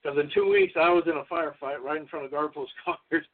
because 0.02 0.18
in 0.18 0.30
two 0.34 0.50
weeks 0.50 0.74
I 0.80 0.90
was 0.90 1.04
in 1.06 1.18
a 1.18 1.26
firefight 1.34 1.82
right 1.84 2.00
in 2.00 2.08
front 2.08 2.26
of 2.26 2.32
guard 2.32 2.54
post 2.54 2.72
cars, 2.86 3.26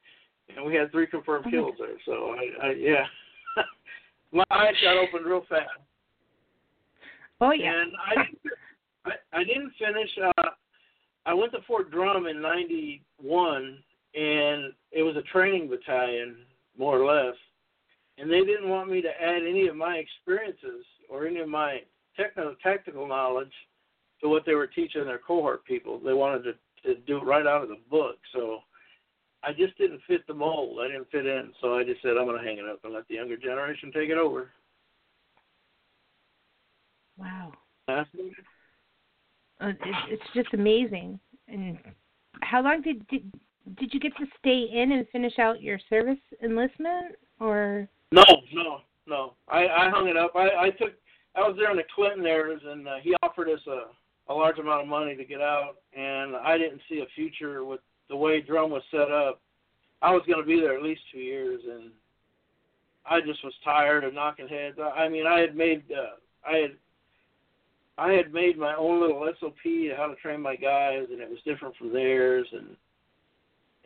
and 0.55 0.65
we 0.65 0.75
had 0.75 0.91
three 0.91 1.07
confirmed 1.07 1.45
Oh 1.47 1.51
kills 1.51 1.75
there. 1.77 1.97
So 2.05 2.35
I, 2.35 2.67
I 2.67 2.71
yeah, 2.71 3.05
my 4.31 4.43
eyes 4.49 4.73
got 4.83 4.97
opened 4.97 5.25
real 5.25 5.43
fast. 5.49 5.69
oh 7.41 7.51
yeah. 7.51 7.81
And 7.81 7.91
I 8.05 8.23
didn't, 8.23 8.39
I, 9.05 9.39
I 9.39 9.43
didn't 9.43 9.71
finish. 9.77 10.09
Uh, 10.25 10.49
I 11.25 11.33
went 11.33 11.51
to 11.53 11.59
Fort 11.67 11.91
Drum 11.91 12.27
in 12.27 12.41
'91, 12.41 13.77
and 14.15 14.73
it 14.91 15.03
was 15.03 15.15
a 15.17 15.21
training 15.23 15.69
battalion, 15.69 16.37
more 16.77 16.99
or 16.99 17.05
less. 17.05 17.35
And 18.17 18.31
they 18.31 18.39
didn't 18.39 18.69
want 18.69 18.89
me 18.89 19.01
to 19.01 19.09
add 19.09 19.43
any 19.47 19.67
of 19.67 19.75
my 19.75 19.97
experiences 19.97 20.83
or 21.07 21.27
any 21.27 21.39
of 21.39 21.47
my 21.47 21.81
technical 22.17 22.55
tactical 22.61 23.07
knowledge 23.07 23.51
to 24.21 24.29
what 24.29 24.43
they 24.45 24.55
were 24.55 24.67
teaching 24.67 25.05
their 25.05 25.19
cohort 25.19 25.63
people. 25.65 25.99
They 25.99 26.13
wanted 26.13 26.43
to, 26.43 26.53
to 26.93 26.99
do 27.01 27.17
it 27.17 27.23
right 27.23 27.45
out 27.45 27.63
of 27.63 27.69
the 27.69 27.77
book. 27.89 28.17
So 28.33 28.59
I 29.43 29.53
just 29.53 29.77
didn't 29.77 30.01
fit 30.07 30.25
the 30.27 30.33
mold. 30.33 30.79
I 30.81 30.87
didn't 30.87 31.11
fit 31.11 31.25
in. 31.25 31.51
So 31.61 31.77
I 31.77 31.83
just 31.83 32.01
said 32.01 32.11
I'm 32.17 32.25
going 32.25 32.41
to 32.41 32.47
hang 32.47 32.57
it 32.57 32.65
up 32.65 32.79
and 32.83 32.93
let 32.93 33.07
the 33.07 33.15
younger 33.15 33.37
generation 33.37 33.91
take 33.93 34.09
it 34.09 34.17
over. 34.17 34.49
wow. 37.17 37.53
Uh, 37.87 38.03
it's, 39.61 39.97
it's 40.09 40.23
just 40.33 40.53
amazing. 40.53 41.19
And 41.47 41.77
how 42.41 42.61
long 42.61 42.81
did, 42.81 43.07
did 43.07 43.31
did 43.75 43.93
you 43.93 43.99
get 43.99 44.15
to 44.17 44.25
stay 44.39 44.67
in 44.71 44.91
and 44.93 45.07
finish 45.09 45.39
out 45.39 45.61
your 45.61 45.79
service 45.89 46.19
enlistment, 46.43 47.15
or 47.39 47.87
No, 48.11 48.23
no, 48.53 48.79
no. 49.05 49.33
I, 49.49 49.67
I 49.67 49.89
hung 49.89 50.07
it 50.07 50.17
up. 50.17 50.31
I, 50.35 50.49
I 50.67 50.69
took. 50.69 50.93
I 51.35 51.41
was 51.41 51.55
there 51.57 51.71
in 51.71 51.77
the 51.77 51.83
Clinton 51.93 52.25
eras, 52.25 52.61
and 52.65 52.87
uh, 52.87 52.95
he 53.01 53.15
offered 53.21 53.49
us 53.49 53.59
a, 53.67 54.31
a 54.31 54.33
large 54.33 54.57
amount 54.57 54.81
of 54.81 54.87
money 54.87 55.15
to 55.15 55.25
get 55.25 55.41
out, 55.41 55.75
and 55.95 56.35
I 56.35 56.57
didn't 56.57 56.81
see 56.89 56.99
a 56.99 57.15
future 57.15 57.63
with 57.63 57.79
the 58.09 58.15
way 58.15 58.41
drum 58.41 58.71
was 58.71 58.83
set 58.91 59.11
up. 59.11 59.41
I 60.01 60.11
was 60.11 60.23
going 60.27 60.39
to 60.39 60.47
be 60.47 60.59
there 60.59 60.75
at 60.75 60.83
least 60.83 61.01
two 61.11 61.19
years, 61.19 61.61
and 61.69 61.91
I 63.05 63.21
just 63.21 63.43
was 63.43 63.53
tired 63.63 64.03
of 64.03 64.13
knocking 64.13 64.47
heads. 64.47 64.77
I, 64.79 65.03
I 65.03 65.09
mean, 65.09 65.25
I 65.27 65.39
had 65.39 65.55
made. 65.55 65.83
Uh, 65.91 66.15
I 66.49 66.57
had. 66.57 66.71
I 67.99 68.11
had 68.11 68.31
made 68.31 68.59
my 68.59 68.75
own 68.75 69.01
little 69.01 69.27
SOP 69.39 69.55
of 69.65 69.97
how 69.97 70.05
to 70.05 70.15
train 70.21 70.39
my 70.39 70.55
guys, 70.55 71.07
and 71.11 71.19
it 71.19 71.29
was 71.29 71.39
different 71.45 71.75
from 71.77 71.91
theirs, 71.91 72.45
and 72.51 72.75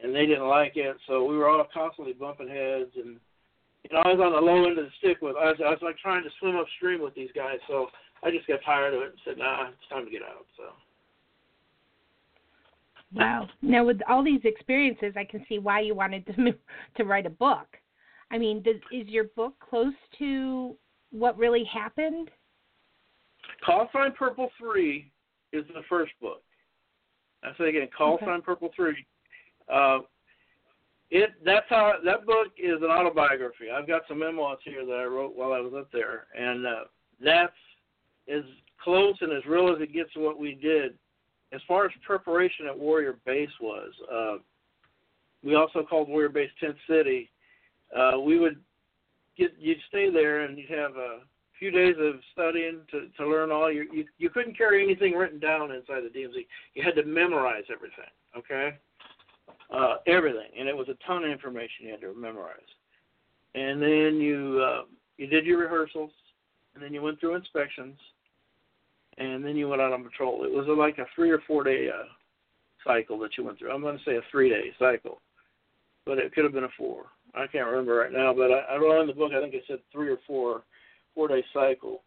and 0.03 0.13
they 0.13 0.25
didn't 0.25 0.47
like 0.47 0.75
it. 0.75 0.97
So 1.07 1.23
we 1.23 1.37
were 1.37 1.47
all 1.47 1.65
constantly 1.73 2.13
bumping 2.13 2.49
heads, 2.49 2.91
and 2.95 3.17
you 3.83 3.95
know, 3.95 4.03
I 4.03 4.13
was 4.13 4.19
on 4.21 4.31
the 4.33 4.39
low 4.39 4.65
end 4.65 4.77
of 4.77 4.85
the 4.85 4.91
stick 4.99 5.17
with. 5.21 5.35
I 5.35 5.45
was, 5.45 5.57
I 5.65 5.69
was 5.69 5.79
like 5.81 5.97
trying 5.97 6.23
to 6.23 6.29
swim 6.39 6.55
upstream 6.55 7.01
with 7.01 7.15
these 7.15 7.31
guys. 7.35 7.57
So 7.67 7.87
I 8.23 8.31
just 8.31 8.47
got 8.47 8.59
tired 8.65 8.93
of 8.93 9.01
it 9.01 9.09
and 9.09 9.19
said, 9.25 9.37
"Nah, 9.37 9.69
it's 9.69 9.89
time 9.89 10.05
to 10.05 10.11
get 10.11 10.21
out." 10.21 10.45
So 10.55 10.63
wow? 13.13 13.47
Now 13.61 13.83
with 13.85 13.99
all 14.07 14.23
these 14.23 14.41
experiences, 14.43 15.13
I 15.17 15.23
can 15.23 15.43
see 15.49 15.59
why 15.59 15.81
you 15.81 15.95
wanted 15.95 16.25
to 16.27 16.33
move, 16.39 16.55
to 16.97 17.03
write 17.03 17.25
a 17.25 17.31
book. 17.31 17.67
I 18.29 18.37
mean, 18.37 18.61
does, 18.61 18.75
is 18.91 19.07
your 19.07 19.25
book 19.35 19.55
close 19.67 19.93
to 20.19 20.75
what 21.11 21.37
really 21.37 21.65
happened? 21.65 22.29
Call 23.65 23.89
Sign 23.91 24.11
Purple 24.17 24.49
Three 24.57 25.11
is 25.51 25.65
the 25.67 25.81
first 25.89 26.13
book. 26.21 26.43
I 27.43 27.51
say 27.57 27.69
again, 27.69 27.89
Call 27.95 28.13
Okay. 28.15 28.25
Sign 28.25 28.41
Purple 28.41 28.69
Three. 28.75 29.05
Uh, 29.71 29.99
it 31.11 31.31
that's 31.45 31.65
how 31.69 31.93
that 32.05 32.25
book 32.25 32.47
is 32.57 32.81
an 32.81 32.89
autobiography. 32.89 33.69
I've 33.69 33.87
got 33.87 34.03
some 34.07 34.19
memoirs 34.19 34.59
here 34.63 34.85
that 34.85 34.93
I 34.93 35.03
wrote 35.03 35.35
while 35.35 35.53
I 35.53 35.59
was 35.59 35.73
up 35.77 35.91
there, 35.91 36.27
and 36.37 36.65
uh, 36.65 36.83
that's 37.23 37.51
as 38.33 38.43
close 38.81 39.15
and 39.21 39.31
as 39.33 39.45
real 39.45 39.73
as 39.73 39.81
it 39.81 39.93
gets 39.93 40.11
to 40.13 40.19
what 40.19 40.39
we 40.39 40.55
did. 40.55 40.93
As 41.53 41.59
far 41.67 41.85
as 41.85 41.91
preparation 42.05 42.65
at 42.65 42.79
Warrior 42.79 43.17
Base 43.25 43.49
was, 43.59 43.91
uh, 44.11 44.35
we 45.43 45.55
also 45.55 45.83
called 45.83 46.07
Warrior 46.07 46.29
Base 46.29 46.49
Tent 46.61 46.77
City. 46.89 47.29
Uh, 47.95 48.19
we 48.21 48.39
would 48.39 48.57
get 49.37 49.51
you'd 49.59 49.77
stay 49.89 50.09
there 50.09 50.41
and 50.41 50.57
you'd 50.57 50.69
have 50.69 50.95
a 50.95 51.19
few 51.59 51.71
days 51.71 51.95
of 51.99 52.15
studying 52.31 52.79
to 52.89 53.07
to 53.17 53.29
learn 53.29 53.51
all 53.51 53.69
your 53.69 53.83
you 53.93 54.05
you 54.17 54.29
couldn't 54.29 54.57
carry 54.57 54.81
anything 54.81 55.13
written 55.13 55.39
down 55.39 55.71
inside 55.71 56.03
the 56.03 56.19
DMZ. 56.19 56.45
You 56.73 56.83
had 56.83 56.95
to 56.95 57.03
memorize 57.03 57.65
everything. 57.69 58.11
Okay, 58.37 58.77
uh, 59.71 59.95
everything, 60.07 60.49
and 60.57 60.67
it 60.67 60.75
was 60.75 60.87
a 60.89 61.07
ton 61.07 61.23
of 61.23 61.31
information 61.31 61.85
you 61.85 61.91
had 61.91 62.01
to 62.01 62.13
memorize. 62.13 62.59
And 63.55 63.81
then 63.81 64.19
you 64.19 64.61
uh, 64.63 64.81
you 65.17 65.27
did 65.27 65.45
your 65.45 65.59
rehearsals, 65.59 66.11
and 66.73 66.83
then 66.83 66.93
you 66.93 67.01
went 67.01 67.19
through 67.19 67.35
inspections, 67.35 67.97
and 69.17 69.43
then 69.43 69.55
you 69.55 69.67
went 69.69 69.81
out 69.81 69.93
on 69.93 70.03
patrol. 70.03 70.43
It 70.43 70.51
was 70.51 70.67
like 70.77 70.97
a 70.97 71.05
three 71.15 71.31
or 71.31 71.39
four 71.47 71.63
day 71.63 71.89
uh, 71.89 72.05
cycle 72.85 73.19
that 73.19 73.37
you 73.37 73.45
went 73.45 73.59
through. 73.59 73.71
I'm 73.71 73.81
going 73.81 73.97
to 73.97 74.03
say 74.03 74.15
a 74.15 74.21
three 74.31 74.49
day 74.49 74.71
cycle, 74.79 75.21
but 76.05 76.17
it 76.17 76.33
could 76.33 76.43
have 76.43 76.53
been 76.53 76.65
a 76.65 76.77
four. 76.77 77.05
I 77.33 77.47
can't 77.47 77.67
remember 77.67 77.95
right 77.95 78.11
now, 78.11 78.33
but 78.33 78.51
I, 78.51 78.75
I 78.75 78.77
wrote 78.77 79.01
in 79.01 79.07
the 79.07 79.13
book. 79.13 79.31
I 79.33 79.41
think 79.41 79.53
it 79.53 79.63
said 79.67 79.79
three 79.91 80.09
or 80.09 80.17
four 80.27 80.63
four 81.15 81.27
day 81.27 81.43
cycle. 81.53 82.03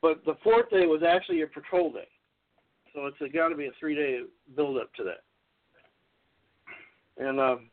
But 0.00 0.24
the 0.24 0.36
fourth 0.44 0.70
day 0.70 0.86
was 0.86 1.02
actually 1.02 1.38
your 1.38 1.48
patrol 1.48 1.92
day, 1.92 2.08
so 2.94 3.06
it's 3.06 3.34
got 3.34 3.48
to 3.48 3.56
be 3.56 3.66
a 3.66 3.70
three 3.78 3.94
day 3.94 4.20
build 4.54 4.78
up 4.78 4.92
to 4.94 5.04
that. 5.04 5.22
And 7.18 7.40
um, 7.40 7.70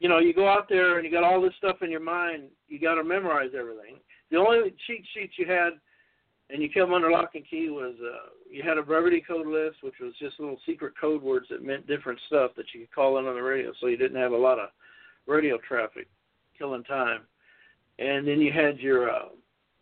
you 0.00 0.08
know, 0.08 0.18
you 0.18 0.32
go 0.32 0.48
out 0.48 0.68
there 0.68 0.96
and 0.96 1.04
you 1.04 1.10
got 1.10 1.24
all 1.24 1.40
this 1.40 1.52
stuff 1.58 1.82
in 1.82 1.90
your 1.90 2.00
mind. 2.00 2.44
You 2.68 2.80
got 2.80 2.94
to 2.94 3.04
memorize 3.04 3.50
everything. 3.58 3.96
The 4.30 4.36
only 4.36 4.74
cheat 4.86 5.04
sheets 5.14 5.34
you 5.36 5.46
had, 5.46 5.70
and 6.50 6.62
you 6.62 6.70
come 6.70 6.92
under 6.92 7.10
lock 7.10 7.30
and 7.34 7.44
key, 7.48 7.68
was 7.70 7.94
uh, 8.00 8.30
you 8.50 8.62
had 8.62 8.78
a 8.78 8.82
brevity 8.82 9.22
code 9.26 9.46
list, 9.46 9.76
which 9.82 9.94
was 10.00 10.12
just 10.20 10.38
little 10.38 10.58
secret 10.66 10.94
code 11.00 11.22
words 11.22 11.46
that 11.50 11.64
meant 11.64 11.86
different 11.86 12.20
stuff 12.26 12.52
that 12.56 12.66
you 12.72 12.80
could 12.80 12.94
call 12.94 13.18
in 13.18 13.26
on 13.26 13.34
the 13.34 13.42
radio, 13.42 13.72
so 13.80 13.86
you 13.86 13.96
didn't 13.96 14.20
have 14.20 14.32
a 14.32 14.36
lot 14.36 14.58
of 14.58 14.68
radio 15.26 15.58
traffic 15.66 16.06
killing 16.56 16.84
time. 16.84 17.20
And 17.98 18.26
then 18.26 18.40
you 18.40 18.52
had 18.52 18.78
your 18.78 19.10
uh, 19.10 19.28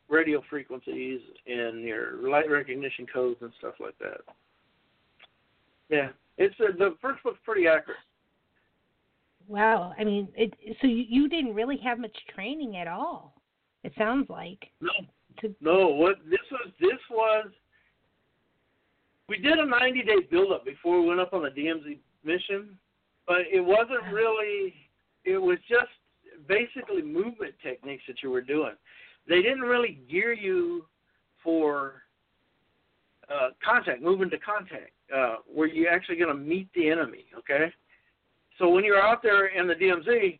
radio 0.09 0.43
frequencies 0.49 1.21
and 1.47 1.83
your 1.83 2.29
light 2.29 2.51
recognition 2.51 3.07
codes 3.13 3.39
and 3.43 3.53
stuff 3.59 3.75
like 3.81 3.99
that. 3.99 4.21
Yeah, 5.89 6.09
it's 6.39 6.55
uh, 6.61 6.77
the 6.79 6.97
first 7.03 7.23
book's 7.23 7.39
pretty 7.45 7.69
accurate. 7.69 7.99
Wow. 9.49 9.95
I 9.99 10.05
mean, 10.05 10.29
it, 10.35 10.53
so 10.81 10.87
you, 10.87 11.05
you 11.09 11.29
didn't 11.29 11.55
really 11.55 11.79
have 11.79 11.99
much 11.99 12.17
training 12.35 12.77
at 12.77 12.89
all. 12.89 13.35
It 13.85 13.93
sounds 13.97 14.29
like. 14.29 14.59
No, 14.81 14.91
To, 15.41 15.55
no. 15.61 15.89
What 15.89 16.17
this 16.29 16.41
was? 16.51 16.71
This 16.81 16.99
was. 17.11 17.47
We 19.29 19.39
did 19.39 19.59
a 19.59 19.67
90 19.67 20.03
day 20.03 20.17
build 20.31 20.53
up 20.53 20.65
before 20.65 21.01
we 21.01 21.09
went 21.09 21.21
up 21.21 21.33
on 21.33 21.43
the 21.43 21.51
DMZ 21.51 21.99
mission, 22.25 22.79
but 23.27 23.41
it 23.53 23.61
wasn't 23.61 24.13
really. 24.13 24.75
It 25.25 25.39
was 25.39 25.59
just 25.69 25.91
basically 26.49 27.03
movement 27.03 27.55
techniques 27.63 28.05
that 28.09 28.23
you 28.23 28.31
were 28.31 28.41
doing. 28.41 28.75
They 29.29 29.43
didn't 29.43 29.63
really 29.63 30.01
gear 30.09 30.33
you 30.33 30.87
for 31.43 32.03
uh, 33.29 33.51
contact, 33.65 34.03
moving 34.03 34.31
to 34.31 34.39
contact, 34.39 34.93
uh, 35.15 35.37
where 35.53 35.67
you're 35.67 35.91
actually 35.93 36.17
going 36.17 36.37
to 36.37 36.41
meet 36.41 36.69
the 36.75 36.89
enemy. 36.89 37.25
Okay, 37.39 37.73
so 38.59 38.69
when 38.69 38.85
you're 38.85 39.01
out 39.01 39.23
there 39.23 39.47
in 39.47 39.67
the 39.67 39.75
DMZ, 39.75 40.39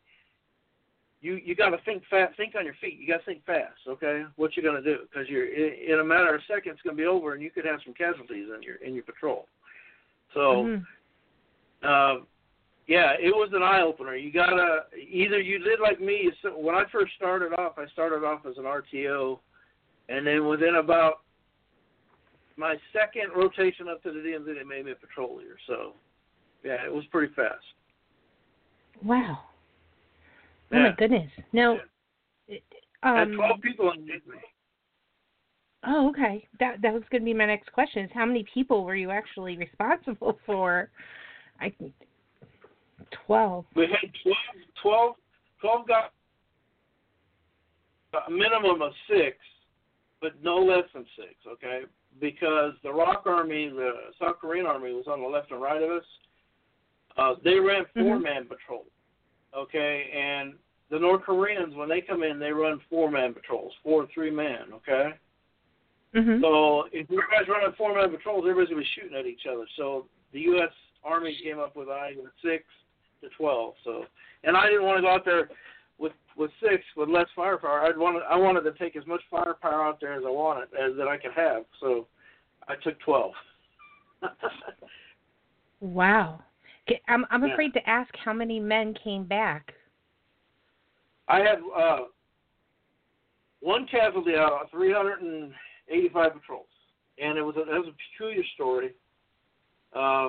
you 1.21 1.35
you 1.35 1.55
got 1.55 1.71
to 1.71 1.79
think 1.85 2.03
fast, 2.11 2.37
think 2.37 2.55
on 2.57 2.65
your 2.65 2.75
feet. 2.81 2.99
You 2.99 3.09
got 3.09 3.19
to 3.19 3.25
think 3.25 3.45
fast. 3.45 3.81
Okay, 3.89 4.25
what 4.37 4.57
you're 4.57 4.65
going 4.65 4.83
to 4.83 4.97
do 4.97 5.03
because 5.03 5.29
you're 5.29 5.47
in, 5.47 5.93
in 5.95 6.01
a 6.01 6.05
matter 6.05 6.35
of 6.35 6.41
seconds 6.47 6.75
it's 6.75 6.83
going 6.83 6.97
to 6.97 7.03
be 7.03 7.07
over, 7.07 7.35
and 7.35 7.43
you 7.43 7.51
could 7.51 7.65
have 7.65 7.81
some 7.85 7.95
casualties 7.95 8.49
in 8.55 8.63
your 8.63 8.77
in 8.77 8.95
your 8.95 9.05
patrol. 9.05 9.47
So. 10.35 10.41
Mhm. 10.41 10.87
Uh, 11.83 12.25
yeah, 12.87 13.15
it 13.19 13.35
was 13.35 13.51
an 13.53 13.63
eye 13.63 13.81
opener. 13.81 14.15
You 14.15 14.33
gotta 14.33 14.85
either 14.97 15.41
you 15.41 15.59
did 15.59 15.81
like 15.81 16.01
me. 16.01 16.31
When 16.55 16.75
I 16.75 16.85
first 16.93 17.13
started 17.17 17.53
off, 17.55 17.79
I 17.79 17.87
started 17.89 18.25
off 18.25 18.47
as 18.47 18.59
an 18.59 18.65
RTO, 18.65 19.41
and 20.09 20.27
then 20.27 20.47
within 20.47 20.77
about 20.77 21.23
my 22.57 22.77
second 22.93 23.33
rotation 23.35 23.89
up 23.89 24.03
to 24.05 24.13
the 24.13 24.21
DMZ, 24.21 24.47
they 24.47 24.65
made 24.65 24.87
me 24.87 24.93
a 24.93 24.95
patrol 24.95 25.37
leader. 25.37 25.59
So, 25.67 25.95
yeah, 26.65 26.85
it 26.85 26.93
was 26.93 27.05
pretty 27.07 27.35
fast. 27.35 27.65
Wow. 29.05 29.41
Oh 30.73 30.79
my 30.79 30.95
goodness. 30.99 31.31
Now, 31.53 31.79
I 33.03 33.19
had 33.19 33.29
um, 33.29 33.35
12 33.37 33.61
people 33.63 33.93
me. 33.95 34.11
oh, 35.87 36.09
okay. 36.11 36.47
That 36.59 36.83
that 36.83 36.93
was 36.93 37.03
going 37.11 37.23
to 37.23 37.25
be 37.25 37.35
my 37.35 37.47
next 37.47 37.73
question. 37.73 38.05
Is 38.05 38.11
how 38.13 38.27
many 38.27 38.45
people 38.53 38.85
were 38.85 38.97
you 38.97 39.11
actually 39.11 39.57
responsible 39.57 40.39
for? 40.47 40.91
I 41.61 41.73
twelve. 43.27 43.65
We 43.75 43.83
had 43.83 44.11
12, 44.23 44.37
12, 44.83 45.15
12 45.61 45.89
got 45.89 46.13
a 48.27 48.31
minimum 48.31 48.83
of 48.83 48.93
six, 49.09 49.37
but 50.21 50.33
no 50.43 50.57
less 50.57 50.85
than 50.95 51.05
six, 51.17 51.35
okay? 51.47 51.83
Because 52.21 52.73
the 52.83 52.93
ROK 52.93 53.23
Army, 53.27 53.69
the 53.69 53.93
South 54.21 54.37
Korean 54.41 54.67
Army, 54.67 54.93
was 54.93 55.07
on 55.07 55.21
the 55.21 55.27
left 55.27 55.51
and 55.51 55.61
right 55.61 55.83
of 55.83 55.91
us. 55.91 56.05
Uh, 57.17 57.35
they 57.45 57.59
ran 57.59 57.85
four 57.95 58.19
man 58.19 58.47
patrols, 58.47 58.87
okay? 59.57 60.11
And 60.15 60.55
the 60.91 60.99
North 60.99 61.23
Koreans, 61.23 61.75
when 61.75 61.89
they 61.89 62.01
come 62.01 62.23
in, 62.23 62.39
they 62.39 62.51
run 62.53 62.81
four 62.91 63.11
man 63.11 63.33
patrols, 63.33 63.73
four 63.83 64.07
three 64.15 64.31
man, 64.31 64.73
okay? 64.75 65.15
Mhm. 66.15 66.41
So 66.41 66.89
if 66.93 67.11
you 67.11 67.23
guys 67.31 67.49
running 67.49 67.73
four 67.77 67.95
man 67.95 68.11
patrols, 68.11 68.45
everybody's 68.45 68.71
gonna 68.71 68.83
be 68.83 68.89
shooting 68.95 69.17
at 69.17 69.27
each 69.27 69.47
other. 69.47 69.67
So 69.77 70.07
the 70.33 70.41
U.S. 70.41 70.71
Army 71.05 71.39
came 71.43 71.59
up 71.59 71.77
with 71.77 71.89
I 71.89 72.15
with 72.17 72.33
six 72.43 72.65
to 73.23 73.29
twelve. 73.31 73.75
So, 73.85 74.05
and 74.45 74.57
I 74.57 74.67
didn't 74.67 74.85
want 74.85 74.99
to 74.99 75.03
go 75.03 75.11
out 75.11 75.25
there 75.25 75.49
with 75.99 76.13
with 76.37 76.51
six 76.61 76.85
with 76.97 77.09
less 77.09 77.27
firepower. 77.35 77.81
I'd 77.83 77.97
wanted 77.97 78.23
I 78.29 78.37
wanted 78.37 78.63
to 78.63 78.73
take 78.73 78.97
as 78.97 79.07
much 79.07 79.23
firepower 79.31 79.85
out 79.85 80.01
there 80.01 80.15
as 80.15 80.23
I 80.27 80.31
wanted 80.31 80.69
as 80.75 80.97
that 80.97 81.09
I 81.09 81.17
could 81.17 81.33
have. 81.33 81.65
So 81.81 82.07
I 82.69 82.75
took 82.77 82.99
twelve. 83.01 83.33
Wow. 85.81 86.41
I'm 87.09 87.27
I'm 87.31 87.45
Yeah. 87.45 87.53
afraid 87.53 87.73
to 87.75 87.89
ask 87.89 88.15
how 88.17 88.33
many 88.33 88.61
men 88.61 88.95
came 88.95 89.25
back. 89.25 89.75
I 91.29 91.39
had 91.41 91.59
uh, 91.77 92.05
one 93.61 93.87
casualty 93.87 94.37
out 94.37 94.53
of 94.53 94.71
385 94.71 96.33
patrols, 96.35 96.67
and 97.19 97.37
it 97.37 97.43
was 97.43 97.57
a, 97.57 97.63
it 97.63 97.79
was 97.79 97.89
a 97.89 98.13
peculiar 98.13 98.45
story. 98.55 98.95
Uh, 99.93 100.29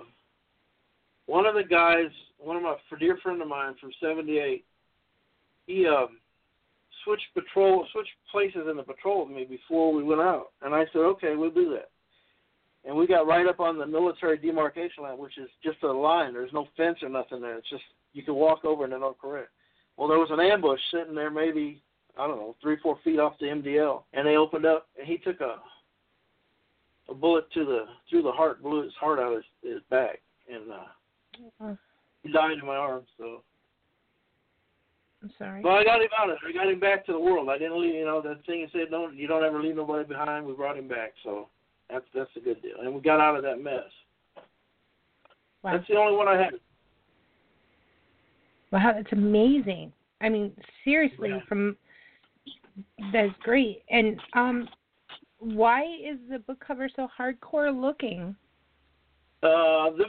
one 1.27 1.45
of 1.45 1.55
the 1.55 1.63
guys, 1.63 2.09
one 2.39 2.55
of 2.57 2.63
my 2.63 2.75
dear 2.99 3.17
friend 3.17 3.41
of 3.41 3.47
mine 3.47 3.75
from 3.79 3.91
'78, 4.01 4.65
he 5.67 5.85
um, 5.85 6.19
switched 7.03 7.27
patrol, 7.33 7.85
switched 7.91 8.09
places 8.31 8.67
in 8.69 8.77
the 8.77 8.83
patrol 8.83 9.25
with 9.25 9.35
me 9.35 9.45
before 9.45 9.93
we 9.93 10.03
went 10.03 10.21
out, 10.21 10.47
and 10.61 10.73
I 10.73 10.85
said, 10.91 10.99
okay, 10.99 11.35
we'll 11.35 11.51
do 11.51 11.69
that. 11.71 11.89
And 12.87 12.95
we 12.95 13.05
got 13.05 13.27
right 13.27 13.45
up 13.45 13.59
on 13.59 13.77
the 13.77 13.85
military 13.85 14.37
demarcation 14.37 15.03
line, 15.03 15.17
which 15.17 15.37
is 15.37 15.49
just 15.61 15.83
a 15.83 15.91
line. 15.91 16.33
There's 16.33 16.53
no 16.53 16.67
fence 16.77 16.97
or 17.03 17.09
nothing 17.09 17.41
there. 17.41 17.57
It's 17.57 17.69
just 17.69 17.83
you 18.13 18.23
can 18.23 18.35
walk 18.35 18.63
over 18.63 18.85
into 18.85 18.97
North 18.97 19.17
Korea. 19.19 19.45
Well, 19.97 20.07
there 20.07 20.19
was 20.19 20.29
an 20.31 20.39
ambush 20.39 20.79
sitting 20.91 21.13
there, 21.13 21.29
maybe 21.29 21.81
I 22.17 22.25
don't 22.27 22.37
know, 22.37 22.55
three, 22.61 22.77
four 22.81 22.97
feet 23.03 23.19
off 23.19 23.33
the 23.39 23.47
MDL, 23.47 24.03
and 24.13 24.25
they 24.25 24.37
opened 24.37 24.65
up, 24.65 24.87
and 24.97 25.05
he 25.05 25.17
took 25.17 25.41
a 25.41 25.57
a 27.09 27.13
bullet 27.13 27.51
to 27.53 27.65
the 27.65 27.85
through 28.09 28.23
the 28.23 28.31
heart, 28.31 28.63
blew 28.63 28.83
his 28.83 28.93
heart 28.99 29.19
out 29.19 29.33
of 29.33 29.43
his, 29.63 29.73
his 29.73 29.81
back, 29.89 30.21
and 30.51 30.71
uh, 30.71 30.85
Oh, 31.61 31.77
he 32.23 32.31
died 32.31 32.57
in 32.59 32.65
my 32.65 32.75
arms. 32.75 33.07
So, 33.17 33.43
I'm 35.21 35.31
sorry. 35.37 35.61
but 35.61 35.69
I 35.69 35.83
got 35.83 36.01
him 36.01 36.09
out 36.17 36.29
of 36.29 36.37
it. 36.37 36.49
I 36.49 36.51
got 36.51 36.71
him 36.71 36.79
back 36.79 37.05
to 37.05 37.11
the 37.13 37.19
world. 37.19 37.49
I 37.49 37.57
didn't 37.57 37.79
leave. 37.81 37.93
You 37.95 38.05
know, 38.05 38.21
that 38.21 38.45
thing 38.45 38.61
he 38.71 38.79
said, 38.79 38.89
don't 38.91 39.15
you 39.15 39.27
don't 39.27 39.43
ever 39.43 39.61
leave 39.61 39.75
nobody 39.75 40.07
behind. 40.07 40.45
We 40.45 40.53
brought 40.53 40.77
him 40.77 40.87
back, 40.87 41.13
so 41.23 41.49
that's 41.89 42.05
that's 42.13 42.29
a 42.35 42.39
good 42.39 42.61
deal, 42.61 42.79
and 42.81 42.93
we 42.93 43.01
got 43.01 43.19
out 43.19 43.35
of 43.35 43.43
that 43.43 43.61
mess. 43.61 43.83
Wow. 45.63 45.73
That's 45.73 45.87
the 45.87 45.95
only 45.95 46.15
one 46.15 46.27
I 46.27 46.37
had. 46.41 46.53
Wow, 48.71 48.93
that's 48.95 49.11
amazing. 49.13 49.91
I 50.21 50.29
mean, 50.29 50.51
seriously, 50.83 51.29
Yeah. 51.29 51.39
from 51.47 51.77
that's 53.11 53.33
great. 53.41 53.83
And 53.89 54.19
um, 54.33 54.67
why 55.39 55.83
is 55.83 56.17
the 56.29 56.39
book 56.39 56.63
cover 56.65 56.89
so 56.95 57.07
hardcore 57.17 57.73
looking? 57.79 58.35
Uh, 59.43 59.91
the 59.91 60.05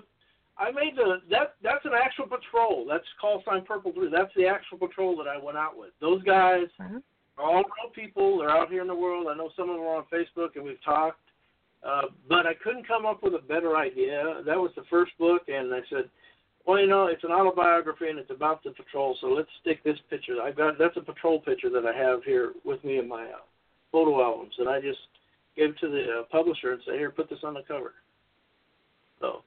I 0.59 0.73
made 0.73 0.97
the 0.97 1.21
that 1.31 1.55
that's 1.63 1.85
an 1.85 1.93
actual 1.95 2.27
patrol. 2.27 2.85
That's 2.89 3.05
call 3.21 3.43
sign 3.47 3.65
Purple 3.65 3.93
Blue. 3.93 4.11
That's 4.11 4.33
the 4.37 4.47
actual 4.47 4.79
patrol 4.79 5.17
that 5.19 5.29
I 5.29 5.39
went 5.43 5.57
out 5.57 5.79
with. 5.79 5.91
Those 6.01 6.23
guys 6.25 6.67
Huh? 6.79 6.99
are 7.39 7.45
all 7.45 7.63
real 7.63 7.91
people. 7.95 8.39
They're 8.39 8.51
out 8.51 8.71
here 8.71 8.83
in 8.83 8.89
the 8.89 8.95
world. 8.95 9.29
I 9.31 9.35
know 9.37 9.51
some 9.57 9.71
of 9.71 9.77
them 9.77 9.85
are 9.85 9.97
on 9.97 10.05
Facebook 10.13 10.57
and 10.57 10.65
we've 10.65 10.83
talked. 10.83 11.21
Uh, 11.87 12.03
but 12.29 12.47
I 12.47 12.55
couldn't 12.55 12.87
come 12.87 13.07
up 13.07 13.23
with 13.23 13.35
a 13.35 13.39
better 13.39 13.77
idea. 13.77 14.43
That 14.45 14.57
was 14.57 14.73
the 14.77 14.83
first 14.91 15.13
book, 15.19 15.43
and 15.49 15.73
I 15.73 15.81
said, 15.89 16.11
well, 16.67 16.79
you 16.79 16.87
know, 16.87 17.07
it's 17.07 17.25
an 17.25 17.31
autobiography 17.31 18.09
and 18.09 18.19
it's 18.19 18.31
about 18.31 18.63
the 18.63 18.73
patrol, 18.73 19.17
so 19.21 19.29
let's 19.29 19.49
stick 19.63 19.83
this 19.85 19.97
picture. 20.11 20.43
I 20.43 20.51
got 20.51 20.79
that's 20.79 20.97
a 20.99 21.01
patrol 21.01 21.41
picture 21.41 21.71
that 21.71 21.87
I 21.87 21.97
have 21.97 22.23
here 22.25 22.53
with 22.63 22.85
me 22.85 22.99
in 22.99 23.09
my 23.09 23.25
uh, 23.25 23.47
photo 23.91 24.23
albums, 24.23 24.53
and 24.59 24.69
I 24.69 24.81
just 24.81 24.99
gave 25.57 25.79
to 25.79 25.89
the 25.89 26.21
uh, 26.21 26.23
publisher 26.31 26.73
and 26.73 26.83
said, 26.85 26.97
here, 26.97 27.11
put 27.11 27.31
this 27.31 27.39
on 27.43 27.55
the 27.55 27.63
cover. 27.67 27.95
So 29.21 29.43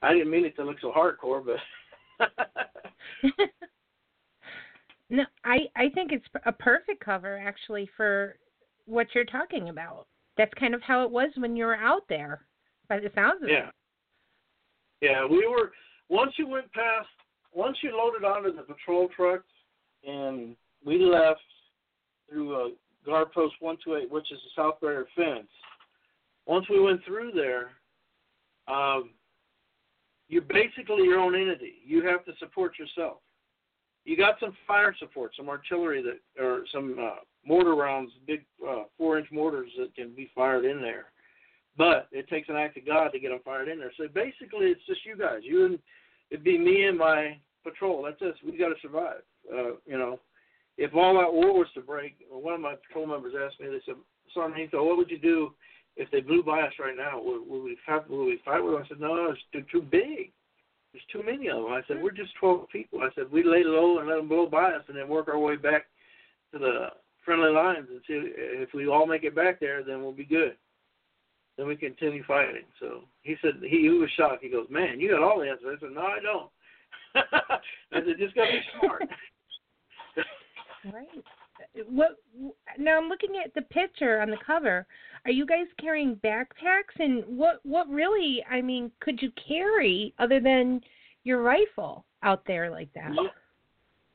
I 0.00 0.12
didn't 0.12 0.30
mean 0.30 0.46
it 0.46 0.56
to 0.56 0.64
look 0.64 0.80
so 0.80 0.90
hardcore, 0.90 1.44
but 1.44 2.28
no, 5.10 5.24
I 5.44 5.58
I 5.76 5.88
think 5.90 6.12
it's 6.12 6.26
a 6.46 6.52
perfect 6.52 7.04
cover 7.04 7.38
actually 7.38 7.90
for 7.96 8.36
what 8.86 9.08
you're 9.14 9.24
talking 9.24 9.68
about. 9.68 10.06
That's 10.36 10.52
kind 10.54 10.74
of 10.74 10.82
how 10.82 11.04
it 11.04 11.10
was 11.10 11.30
when 11.36 11.56
you 11.56 11.66
were 11.66 11.76
out 11.76 12.02
there, 12.08 12.46
by 12.88 12.98
the 12.98 13.10
sounds 13.14 13.42
of 13.42 13.48
yeah, 13.48 13.68
it. 13.68 13.74
yeah. 15.02 15.26
We 15.26 15.46
were 15.46 15.72
once 16.08 16.32
you 16.38 16.48
went 16.48 16.72
past, 16.72 17.08
once 17.52 17.76
you 17.82 17.96
loaded 17.96 18.24
onto 18.24 18.54
the 18.54 18.62
patrol 18.62 19.08
trucks, 19.14 19.48
and 20.06 20.56
we 20.84 20.98
left 20.98 21.40
through 22.28 22.54
uh, 22.54 22.68
guard 23.04 23.32
post 23.32 23.54
one 23.60 23.76
two 23.84 23.96
eight, 23.96 24.10
which 24.10 24.30
is 24.32 24.38
the 24.44 24.62
south 24.62 24.80
barrier 24.80 25.06
fence. 25.14 25.48
Once 26.46 26.66
we 26.68 26.80
went 26.80 27.04
through 27.04 27.32
there, 27.32 27.72
um, 28.68 29.10
you're 30.28 30.42
basically 30.42 31.04
your 31.04 31.20
own 31.20 31.34
entity. 31.34 31.74
You 31.84 32.06
have 32.08 32.24
to 32.24 32.32
support 32.38 32.78
yourself. 32.78 33.18
You 34.04 34.16
got 34.16 34.40
some 34.40 34.56
fire 34.66 34.94
support, 34.98 35.32
some 35.36 35.48
artillery 35.48 36.02
that, 36.02 36.42
or 36.42 36.64
some 36.72 36.96
uh, 36.98 37.20
mortar 37.44 37.74
rounds, 37.74 38.12
big 38.26 38.44
uh, 38.68 38.84
four-inch 38.96 39.28
mortars 39.32 39.70
that 39.78 39.94
can 39.94 40.14
be 40.14 40.30
fired 40.34 40.64
in 40.64 40.80
there. 40.80 41.06
But 41.76 42.08
it 42.12 42.28
takes 42.28 42.48
an 42.48 42.56
act 42.56 42.76
of 42.76 42.86
God 42.86 43.08
to 43.08 43.18
get 43.18 43.30
them 43.30 43.40
fired 43.44 43.68
in 43.68 43.78
there. 43.78 43.92
So 43.96 44.04
basically, 44.12 44.66
it's 44.66 44.84
just 44.86 45.04
you 45.06 45.16
guys. 45.16 45.40
You 45.42 45.64
and 45.66 45.78
it'd 46.30 46.44
be 46.44 46.58
me 46.58 46.84
and 46.84 46.98
my 46.98 47.38
patrol. 47.64 48.02
That's 48.02 48.20
us. 48.22 48.38
We 48.44 48.58
got 48.58 48.68
to 48.68 48.74
survive. 48.82 49.22
Uh, 49.50 49.76
you 49.86 49.98
know, 49.98 50.20
if 50.76 50.94
all 50.94 51.14
that 51.14 51.32
war 51.32 51.52
was 51.54 51.68
to 51.74 51.80
break, 51.80 52.16
one 52.30 52.54
of 52.54 52.60
my 52.60 52.74
patrol 52.74 53.06
members 53.06 53.34
asked 53.42 53.60
me. 53.60 53.68
They 53.68 53.80
said, 53.86 53.94
"Sarmiento, 54.34 54.84
what 54.84 54.98
would 54.98 55.10
you 55.10 55.18
do 55.18 55.54
if 55.96 56.10
they 56.10 56.20
blew 56.20 56.42
by 56.42 56.60
us 56.60 56.72
right 56.78 56.96
now? 56.96 57.20
Would, 57.22 57.48
would 57.48 57.64
we 57.64 57.78
fight? 57.86 58.08
Would 58.08 58.24
we 58.24 58.40
fight 58.44 58.62
with 58.62 58.74
them?" 58.74 58.82
I 58.84 58.88
said, 58.88 59.00
"No, 59.00 59.30
it's 59.30 59.40
too, 59.52 59.64
too 59.72 59.82
big. 59.82 60.30
There's 60.92 61.04
too 61.10 61.22
many 61.24 61.48
of 61.48 61.62
them." 61.62 61.72
I 61.72 61.80
said, 61.88 62.02
"We're 62.02 62.10
just 62.10 62.34
12 62.38 62.68
people." 62.68 63.00
I 63.00 63.08
said, 63.14 63.32
"We 63.32 63.42
lay 63.42 63.64
low 63.64 63.98
and 63.98 64.08
let 64.08 64.16
them 64.16 64.28
blow 64.28 64.46
by 64.46 64.72
us, 64.72 64.84
and 64.88 64.96
then 64.96 65.08
work 65.08 65.28
our 65.28 65.38
way 65.38 65.56
back 65.56 65.86
to 66.52 66.58
the 66.58 66.88
friendly 67.24 67.50
lines 67.50 67.86
and 67.90 68.00
see 68.06 68.32
if 68.34 68.70
we 68.74 68.88
all 68.88 69.06
make 69.06 69.24
it 69.24 69.34
back 69.34 69.60
there, 69.60 69.82
then 69.82 70.02
we'll 70.02 70.12
be 70.12 70.24
good." 70.24 70.56
then 71.56 71.66
we 71.66 71.76
continue 71.76 72.24
fighting. 72.24 72.64
So 72.80 73.02
he 73.22 73.36
said 73.42 73.52
he, 73.62 73.82
he 73.82 73.88
was 73.88 74.10
shocked. 74.16 74.42
He 74.42 74.48
goes, 74.48 74.66
"Man, 74.70 75.00
you 75.00 75.10
got 75.10 75.22
all 75.22 75.40
the 75.40 75.48
answers." 75.48 75.78
I 75.78 75.80
said, 75.80 75.94
"No, 75.94 76.00
I 76.00 76.18
don't." 76.22 76.50
I 77.92 78.04
said, 78.06 78.18
"Just 78.18 78.34
gotta 78.34 78.52
be 78.52 78.60
smart." 78.80 79.02
Right. 80.92 81.06
What 81.88 82.16
now? 82.76 82.98
I'm 82.98 83.08
looking 83.08 83.40
at 83.44 83.54
the 83.54 83.62
picture 83.62 84.20
on 84.20 84.30
the 84.30 84.36
cover. 84.44 84.84
Are 85.24 85.30
you 85.30 85.46
guys 85.46 85.66
carrying 85.80 86.16
backpacks? 86.16 86.98
And 86.98 87.22
what 87.24 87.60
what 87.62 87.88
really? 87.88 88.44
I 88.50 88.60
mean, 88.62 88.90
could 88.98 89.22
you 89.22 89.30
carry 89.46 90.12
other 90.18 90.40
than 90.40 90.80
your 91.22 91.40
rifle 91.40 92.04
out 92.24 92.42
there 92.48 92.68
like 92.68 92.92
that? 92.94 93.12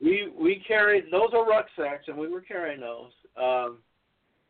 We 0.00 0.32
we 0.38 0.62
carried 0.66 1.04
those 1.10 1.30
are 1.34 1.46
rucksacks, 1.46 2.04
and 2.08 2.16
we 2.16 2.28
were 2.28 2.40
carrying 2.40 2.80
those. 2.80 3.12
Um, 3.40 3.78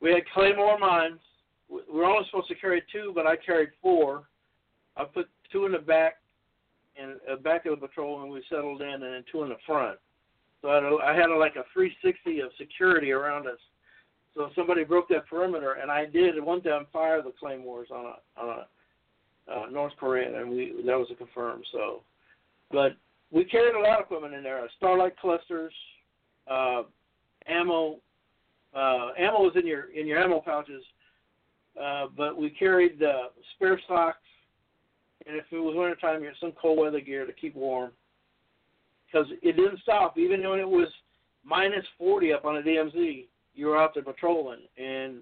we 0.00 0.10
had 0.10 0.22
claymore 0.34 0.78
mines. 0.78 1.20
We 1.68 1.80
we 1.92 2.00
were 2.00 2.06
only 2.06 2.26
supposed 2.30 2.48
to 2.48 2.54
carry 2.54 2.82
two, 2.92 3.12
but 3.14 3.26
I 3.26 3.36
carried 3.36 3.70
four. 3.82 4.24
I 4.96 5.04
put 5.04 5.28
two 5.50 5.66
in 5.66 5.72
the 5.72 5.78
back, 5.78 6.16
and 7.00 7.16
uh, 7.30 7.36
back 7.36 7.66
of 7.66 7.80
the 7.80 7.86
patrol, 7.86 8.22
and 8.22 8.30
we 8.30 8.42
settled 8.48 8.82
in, 8.82 8.88
and 8.88 9.02
then 9.02 9.24
two 9.30 9.42
in 9.42 9.48
the 9.48 9.56
front. 9.66 9.98
So 10.60 10.70
I 10.70 10.74
had, 10.74 10.84
a, 10.84 10.96
I 10.96 11.14
had 11.14 11.30
a, 11.30 11.36
like 11.36 11.54
a 11.54 11.64
360 11.72 12.40
of 12.40 12.50
security 12.58 13.12
around 13.12 13.46
us. 13.46 13.58
So 14.34 14.50
somebody 14.54 14.84
broke 14.84 15.08
that 15.08 15.26
perimeter, 15.28 15.74
and 15.74 15.90
I 15.90 16.04
did 16.06 16.42
one 16.42 16.62
time 16.62 16.86
fire 16.92 17.22
the 17.22 17.32
claymores 17.38 17.88
on 17.90 18.06
a 18.06 18.40
on 18.40 18.48
a 18.58 19.52
uh, 19.52 19.66
North 19.70 19.94
Korean, 19.98 20.34
and 20.34 20.50
we 20.50 20.74
that 20.84 20.98
was 20.98 21.08
a 21.10 21.14
confirmed. 21.14 21.64
So, 21.72 22.02
but 22.70 22.96
we 23.30 23.44
carried 23.44 23.74
a 23.74 23.80
lot 23.80 24.00
of 24.00 24.06
equipment 24.06 24.34
in 24.34 24.42
there: 24.42 24.60
Starlight 24.76 25.16
clusters, 25.18 25.72
uh, 26.50 26.82
ammo. 27.46 27.98
Uh, 28.74 29.08
ammo 29.18 29.40
was 29.40 29.52
in 29.56 29.66
your 29.66 29.90
in 29.94 30.06
your 30.06 30.18
ammo 30.18 30.40
pouches, 30.40 30.84
uh, 31.82 32.06
but 32.16 32.36
we 32.36 32.50
carried 32.50 33.02
uh, 33.02 33.28
spare 33.54 33.80
socks, 33.88 34.18
and 35.26 35.36
if 35.36 35.44
it 35.50 35.58
was 35.58 35.74
wintertime, 35.76 36.20
you 36.20 36.26
had 36.26 36.36
some 36.40 36.52
cold 36.60 36.78
weather 36.78 37.00
gear 37.00 37.26
to 37.26 37.32
keep 37.32 37.54
warm. 37.54 37.90
Because 39.06 39.26
it 39.42 39.56
didn't 39.56 39.80
stop, 39.80 40.18
even 40.18 40.46
when 40.46 40.60
it 40.60 40.68
was 40.68 40.88
minus 41.42 41.84
40 41.96 42.34
up 42.34 42.44
on 42.44 42.56
the 42.56 42.60
DMZ, 42.60 43.24
you 43.54 43.66
were 43.66 43.78
out 43.80 43.94
there 43.94 44.02
patrolling, 44.02 44.60
and 44.76 45.20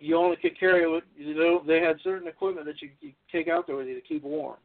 you 0.00 0.16
only 0.16 0.36
could 0.36 0.58
carry 0.58 0.90
what 0.90 1.04
you 1.16 1.34
know. 1.34 1.62
They 1.64 1.80
had 1.80 1.96
certain 2.02 2.26
equipment 2.26 2.66
that 2.66 2.82
you 2.82 2.90
could 3.00 3.14
take 3.30 3.48
out 3.48 3.66
there 3.66 3.76
with 3.76 3.86
you 3.86 3.94
to 3.94 4.00
keep 4.00 4.24
warm. 4.24 4.56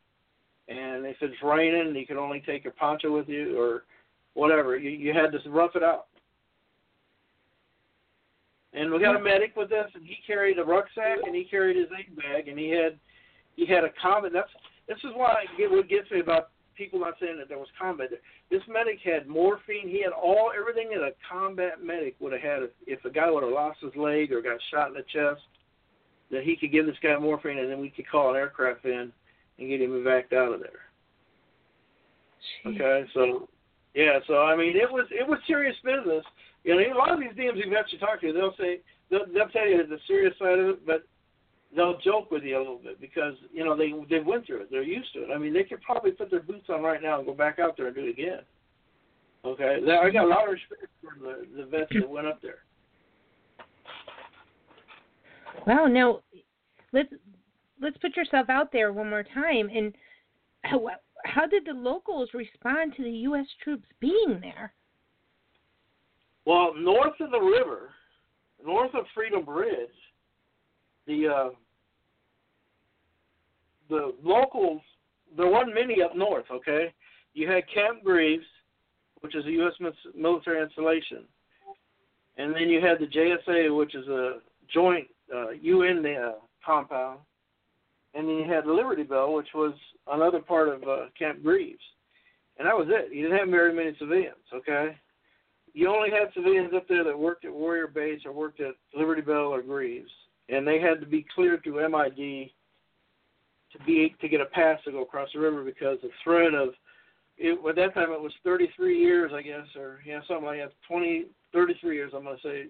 And 0.68 1.06
if 1.06 1.18
it's 1.22 1.36
raining, 1.44 1.88
and 1.88 1.96
you 1.96 2.08
could 2.08 2.18
only 2.18 2.42
take 2.46 2.64
your 2.64 2.74
poncho 2.74 3.16
with 3.16 3.30
you 3.30 3.60
or 3.60 3.84
whatever. 4.34 4.78
You 4.78 4.90
you 4.90 5.14
had 5.14 5.32
to 5.32 5.50
rough 5.50 5.76
it 5.76 5.84
out. 5.84 6.08
And 8.74 8.92
we 8.92 9.00
got 9.00 9.16
a 9.16 9.20
medic 9.20 9.56
with 9.56 9.72
us, 9.72 9.90
and 9.96 10.04
he 10.04 10.18
carried 10.28 10.60
a 10.60 10.64
rucksack 10.64 11.20
and 11.26 11.34
he 11.34 11.46
carried 11.46 11.78
his 11.78 11.88
aid 11.98 12.16
bag, 12.16 12.48
and 12.48 12.60
he 12.60 12.70
had 12.70 13.00
he 13.56 13.66
had 13.66 13.84
a 13.84 13.90
combat. 14.02 14.32
That's 14.34 14.50
this 14.88 14.98
is 14.98 15.12
why 15.16 15.46
it, 15.58 15.72
what 15.72 15.88
gets 15.90 16.12
me 16.12 16.20
about 16.20 16.50
people 16.76 17.00
not 17.00 17.14
saying 17.20 17.38
that 17.38 17.48
there 17.48 17.58
was 17.58 17.70
combat. 17.80 18.10
This 18.52 18.62
medic 18.68 19.00
had 19.04 19.28
morphine. 19.28 19.88
He 19.88 20.04
had 20.04 20.12
all 20.12 20.52
everything 20.58 20.90
that 20.90 21.04
a 21.04 21.14
combat 21.32 21.82
medic 21.82 22.16
would 22.20 22.34
have 22.34 22.42
had 22.42 22.60
if 22.86 23.04
a 23.06 23.10
guy 23.10 23.32
would 23.32 23.44
have 23.44 23.52
lost 23.52 23.80
his 23.82 23.96
leg 23.96 24.32
or 24.32 24.42
got 24.42 24.60
shot 24.72 24.90
in 24.90 24.94
the 24.94 25.04
chest. 25.04 25.42
That 26.32 26.44
he 26.44 26.56
could 26.56 26.72
give 26.72 26.88
this 26.88 26.96
guy 27.02 27.18
morphine, 27.18 27.60
and 27.60 27.72
then 27.72 27.80
we 27.80 27.92
could 27.92 28.10
call 28.10 28.32
an 28.32 28.36
aircraft 28.36 28.84
in 28.84 29.14
and 29.60 29.70
get 29.70 29.82
him 29.82 29.92
evac 29.92 30.34
out 30.34 30.54
of 30.54 30.60
there. 30.60 30.86
Okay, 32.66 33.10
so 33.14 33.48
yeah, 33.94 34.20
so 34.28 34.44
I 34.44 34.56
mean 34.56 34.76
it 34.76 34.92
was 34.92 35.08
it 35.12 35.28
was 35.28 35.40
serious 35.48 35.76
business. 35.84 36.24
You 36.64 36.76
know, 36.76 36.94
a 36.94 36.98
lot 36.98 37.12
of 37.12 37.20
these 37.20 37.32
DMZ 37.32 37.70
vets 37.70 37.92
you 37.92 38.00
talk 38.00 38.22
to, 38.22 38.34
they'll 38.34 38.56
say 38.58 38.82
they'll, 39.10 39.26
they'll 39.34 39.50
tell 39.50 39.68
you 39.68 39.86
the 39.88 40.00
serious 40.08 40.34
side 40.40 40.60
of 40.60 40.68
it, 40.68 40.86
but 40.86 41.06
they'll 41.76 42.00
joke 42.00 42.32
with 42.32 42.44
you 42.44 42.58
a 42.58 42.60
little 42.60 42.80
bit 42.84 43.00
because 43.00 43.34
you 43.54 43.64
know 43.64 43.76
they 43.76 43.94
they 44.10 44.24
went 44.24 44.46
through 44.46 44.62
it. 44.62 44.72
They're 44.72 44.84
used 44.84 45.14
to 45.14 45.24
it. 45.24 45.30
I 45.34 45.38
mean, 45.38 45.54
they 45.54 45.64
could 45.64 45.82
probably 45.82 46.12
put 46.12 46.32
their 46.32 46.42
boots 46.42 46.68
on 46.70 46.82
right 46.82 47.02
now 47.02 47.18
and 47.18 47.28
go 47.28 47.34
back 47.34 47.60
out 47.60 47.78
there 47.78 47.88
and 47.88 47.96
do 47.96 48.06
it 48.06 48.10
again. 48.10 48.40
Okay, 49.46 49.78
I 49.84 50.10
got 50.10 50.26
a 50.26 50.28
lot 50.28 50.48
of 50.48 50.54
respect 50.54 50.92
for 51.02 51.14
the 51.22 51.46
the 51.56 51.66
vets 51.66 51.92
that 51.94 52.10
went 52.10 52.28
up 52.28 52.42
there. 52.42 52.60
Well, 55.68 55.88
now 55.88 56.22
let's 56.92 57.10
let's 57.86 57.98
put 57.98 58.18
yourself 58.18 58.50
out 58.50 58.72
there 58.74 58.92
one 58.92 59.10
more 59.10 59.24
time. 59.24 59.70
And 59.74 59.94
how, 60.64 60.90
how 61.24 61.46
did 61.46 61.66
the 61.66 61.74
locals 61.74 62.30
respond 62.34 62.94
to 62.98 63.04
the 63.04 63.12
U.S. 63.30 63.46
troops 63.64 63.88
being 64.02 64.40
there? 64.42 64.74
Well, 66.46 66.74
north 66.78 67.20
of 67.20 67.32
the 67.32 67.40
river, 67.40 67.92
north 68.64 68.94
of 68.94 69.06
Freedom 69.14 69.44
Bridge, 69.46 69.90
the 71.08 71.28
uh, 71.28 71.50
the 73.90 74.14
locals 74.24 74.82
there 75.36 75.48
weren't 75.48 75.74
many 75.74 76.02
up 76.04 76.16
north. 76.16 76.46
Okay, 76.52 76.94
you 77.34 77.50
had 77.50 77.64
Camp 77.74 78.04
Greaves, 78.04 78.46
which 79.22 79.36
is 79.36 79.46
a 79.46 79.52
U.S. 79.52 79.74
military 80.16 80.62
installation, 80.64 81.24
and 82.38 82.54
then 82.54 82.70
you 82.70 82.80
had 82.80 83.00
the 83.00 83.08
JSA, 83.08 83.76
which 83.76 83.96
is 83.96 84.08
a 84.08 84.40
joint 84.72 85.08
uh, 85.36 85.50
UN 85.50 86.06
uh, 86.06 86.34
compound, 86.64 87.20
and 88.16 88.28
then 88.28 88.38
you 88.38 88.52
had 88.52 88.66
Liberty 88.66 89.04
Bell, 89.04 89.34
which 89.34 89.50
was 89.54 89.74
another 90.08 90.40
part 90.40 90.70
of 90.70 90.84
uh, 90.84 91.06
Camp 91.18 91.44
Greaves, 91.44 91.84
and 92.58 92.68
that 92.68 92.76
was 92.76 92.88
it. 92.90 93.14
You 93.14 93.24
didn't 93.24 93.40
have 93.40 93.50
very 93.50 93.74
many 93.74 93.96
civilians. 94.00 94.36
Okay, 94.54 94.98
you 95.74 95.90
only 95.90 96.10
had 96.10 96.34
civilians 96.34 96.74
up 96.76 96.88
there 96.88 97.04
that 97.04 97.18
worked 97.18 97.46
at 97.46 97.54
Warrior 97.54 97.88
Base 97.88 98.22
or 98.26 98.32
worked 98.32 98.62
at 98.62 98.76
Liberty 98.98 99.22
Bell 99.22 99.54
or 99.54 99.62
Greaves, 99.62 100.12
and 100.50 100.68
they 100.68 100.80
had 100.80 101.00
to 101.02 101.06
be 101.06 101.26
cleared 101.36 101.64
through 101.64 101.88
MID 101.90 102.50
to 103.76 103.86
be 103.86 104.16
to 104.22 104.30
get 104.30 104.42
a 104.42 104.46
pass 104.46 104.80
to 104.86 104.92
go 104.92 105.04
across 105.04 105.30
the 105.34 105.40
river 105.40 105.64
because 105.64 105.98
the 106.02 106.10
threat 106.24 106.54
of 106.54 106.70
it, 107.38 107.60
at 107.68 107.76
that 107.76 107.94
time 107.94 108.12
it 108.12 108.22
was 108.22 108.32
33 108.44 108.98
years, 108.98 109.32
I 109.34 109.42
guess, 109.42 109.68
or 109.76 110.00
yeah, 110.06 110.20
something 110.28 110.46
like 110.46 110.60
that, 110.60 110.72
20, 110.88 111.26
33 111.54 111.96
years, 111.96 112.14
I'm 112.16 112.24
to 112.24 112.38
say. 112.42 112.68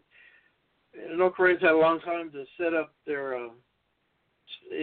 And 1.08 1.18
North 1.18 1.34
Koreans 1.34 1.62
had 1.62 1.72
a 1.72 1.78
long 1.78 2.00
time 2.00 2.32
to 2.32 2.46
set 2.58 2.74
up 2.74 2.94
their, 3.06 3.36
uh, 3.36 3.50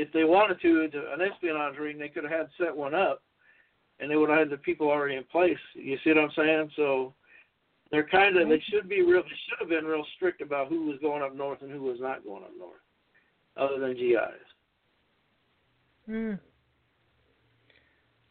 if 0.02 0.12
they 0.12 0.24
wanted 0.24 0.60
to, 0.60 0.88
an 1.12 1.20
espionage 1.20 1.78
ring, 1.78 1.96
they 1.96 2.08
could 2.08 2.24
have 2.24 2.32
had 2.32 2.48
set 2.58 2.76
one 2.76 2.94
up, 2.94 3.22
and 4.00 4.10
they 4.10 4.16
would 4.16 4.28
have 4.28 4.38
had 4.38 4.50
the 4.50 4.56
people 4.56 4.90
already 4.90 5.14
in 5.14 5.22
place. 5.24 5.56
You 5.74 5.96
see 6.02 6.10
what 6.10 6.18
I'm 6.18 6.30
saying? 6.36 6.70
So 6.74 7.14
they're 7.92 8.08
kind 8.08 8.36
of, 8.36 8.48
they 8.48 8.60
should 8.68 8.88
be 8.88 9.02
real, 9.02 9.22
they 9.22 9.28
should 9.28 9.60
have 9.60 9.68
been 9.68 9.84
real 9.84 10.04
strict 10.16 10.40
about 10.40 10.68
who 10.68 10.86
was 10.86 10.98
going 11.00 11.22
up 11.22 11.36
north 11.36 11.62
and 11.62 11.70
who 11.70 11.82
was 11.82 11.98
not 12.00 12.24
going 12.24 12.42
up 12.42 12.50
north, 12.58 12.80
other 13.56 13.78
than 13.78 13.94
GIs. 13.94 14.16
Hmm. 16.06 16.32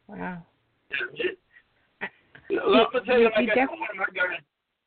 Wow. 0.07 0.43
Let 2.49 2.93
me 2.93 2.99
tell 3.05 3.17
you, 3.17 3.29
I 3.33 3.39
one 3.39 3.89
of 3.89 3.95
my 3.95 4.05
guys. 4.13 4.41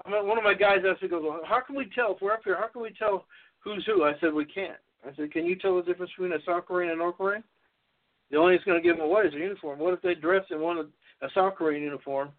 One 0.05 0.37
of 0.37 0.45
my 0.45 0.53
guys 0.53 0.81
asked 0.87 1.03
me, 1.03 1.09
goes, 1.09 1.23
well, 1.25 1.41
"How 1.47 1.61
can 1.61 1.75
we 1.77 1.89
tell 1.95 2.13
if 2.15 2.21
we're 2.21 2.35
up 2.35 2.43
here? 2.45 2.59
How 2.61 2.69
can 2.69 2.83
we 2.83 2.91
tell 2.99 3.25
who's 3.61 3.87
who?" 3.87 4.05
I 4.05 4.13
said, 4.21 4.35
"We 4.35 4.45
can't." 4.45 4.77
I 5.07 5.15
said, 5.17 5.33
"Can 5.33 5.47
you 5.47 5.57
tell 5.57 5.77
the 5.77 5.83
difference 5.83 6.13
between 6.13 6.33
a 6.33 6.43
South 6.47 6.67
Korean 6.67 6.91
and 6.91 7.01
a 7.01 7.03
North 7.05 7.17
Korean?" 7.17 7.45
The 8.31 8.39
only 8.39 8.55
thing's 8.55 8.65
going 8.65 8.83
to 8.83 8.89
give 8.89 8.97
them 8.97 9.07
away 9.07 9.23
is 9.23 9.33
their 9.33 9.43
uniform. 9.43 9.79
What 9.79 9.95
if 9.95 10.03
they 10.03 10.15
dress 10.15 10.45
in 10.51 10.61
one 10.61 10.79
of 10.79 10.87
a 11.23 11.29
South 11.35 11.55
Korean 11.57 11.83
uniform, 11.83 12.31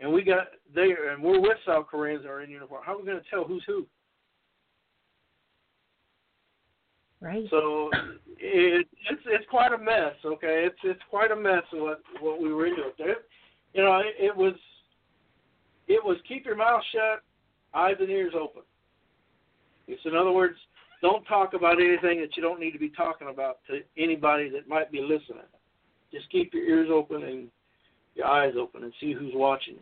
and 0.00 0.12
we 0.12 0.22
got 0.22 0.48
they 0.74 0.94
and 1.10 1.22
we're 1.22 1.40
with 1.40 1.58
South 1.66 1.86
Koreans 1.88 2.22
that 2.22 2.30
are 2.30 2.42
in 2.42 2.50
uniform? 2.50 2.82
How 2.84 2.94
are 2.94 2.98
we 2.98 3.04
going 3.04 3.20
to 3.20 3.30
tell 3.30 3.44
who's 3.44 3.64
who? 3.66 3.86
Right. 7.20 7.46
So 7.50 7.90
it, 8.38 8.86
it's 9.10 9.22
it's 9.26 9.48
quite 9.50 9.72
a 9.72 9.78
mess. 9.78 10.14
Okay, 10.24 10.64
it's 10.66 10.78
it's 10.84 11.00
quite 11.10 11.30
a 11.30 11.36
mess 11.36 11.62
what 11.72 12.00
what 12.20 12.40
we 12.40 12.52
were 12.52 12.66
into 12.66 12.82
up 12.82 12.96
there. 12.98 13.16
You 13.72 13.82
know, 13.82 13.98
it, 13.98 14.14
it 14.18 14.36
was 14.36 14.54
it 15.88 16.04
was 16.04 16.18
keep 16.28 16.44
your 16.44 16.56
mouth 16.56 16.82
shut, 16.92 17.22
eyes 17.74 17.96
and 18.00 18.10
ears 18.10 18.34
open. 18.38 18.62
It's 19.88 20.02
in 20.04 20.14
other 20.14 20.32
words, 20.32 20.56
don't 21.02 21.24
talk 21.24 21.54
about 21.54 21.80
anything 21.80 22.20
that 22.20 22.36
you 22.36 22.42
don't 22.42 22.60
need 22.60 22.72
to 22.72 22.78
be 22.78 22.90
talking 22.90 23.28
about 23.28 23.58
to 23.68 23.80
anybody 23.96 24.48
that 24.50 24.68
might 24.68 24.90
be 24.90 25.00
listening. 25.00 25.46
Just 26.12 26.30
keep 26.30 26.54
your 26.54 26.64
ears 26.64 26.88
open 26.92 27.22
and 27.22 27.48
your 28.14 28.26
eyes 28.26 28.54
open 28.58 28.84
and 28.84 28.92
see 29.00 29.12
who's 29.12 29.32
watching 29.34 29.74
you. 29.74 29.80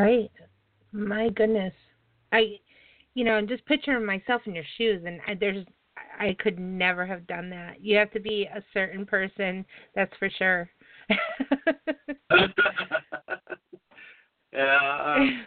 Right. 0.00 0.30
My 0.92 1.28
goodness. 1.30 1.74
I 2.32 2.58
you 3.18 3.24
know, 3.24 3.36
and 3.36 3.48
just 3.48 3.66
picturing 3.66 4.06
myself 4.06 4.42
in 4.46 4.54
your 4.54 4.62
shoes, 4.76 5.02
and 5.04 5.20
I, 5.26 5.34
there's, 5.34 5.66
I 6.20 6.36
could 6.38 6.56
never 6.60 7.04
have 7.04 7.26
done 7.26 7.50
that. 7.50 7.82
You 7.82 7.96
have 7.96 8.12
to 8.12 8.20
be 8.20 8.48
a 8.54 8.62
certain 8.72 9.04
person, 9.04 9.64
that's 9.96 10.12
for 10.20 10.30
sure. 10.38 10.70
yeah, 14.52 15.16
um, 15.16 15.46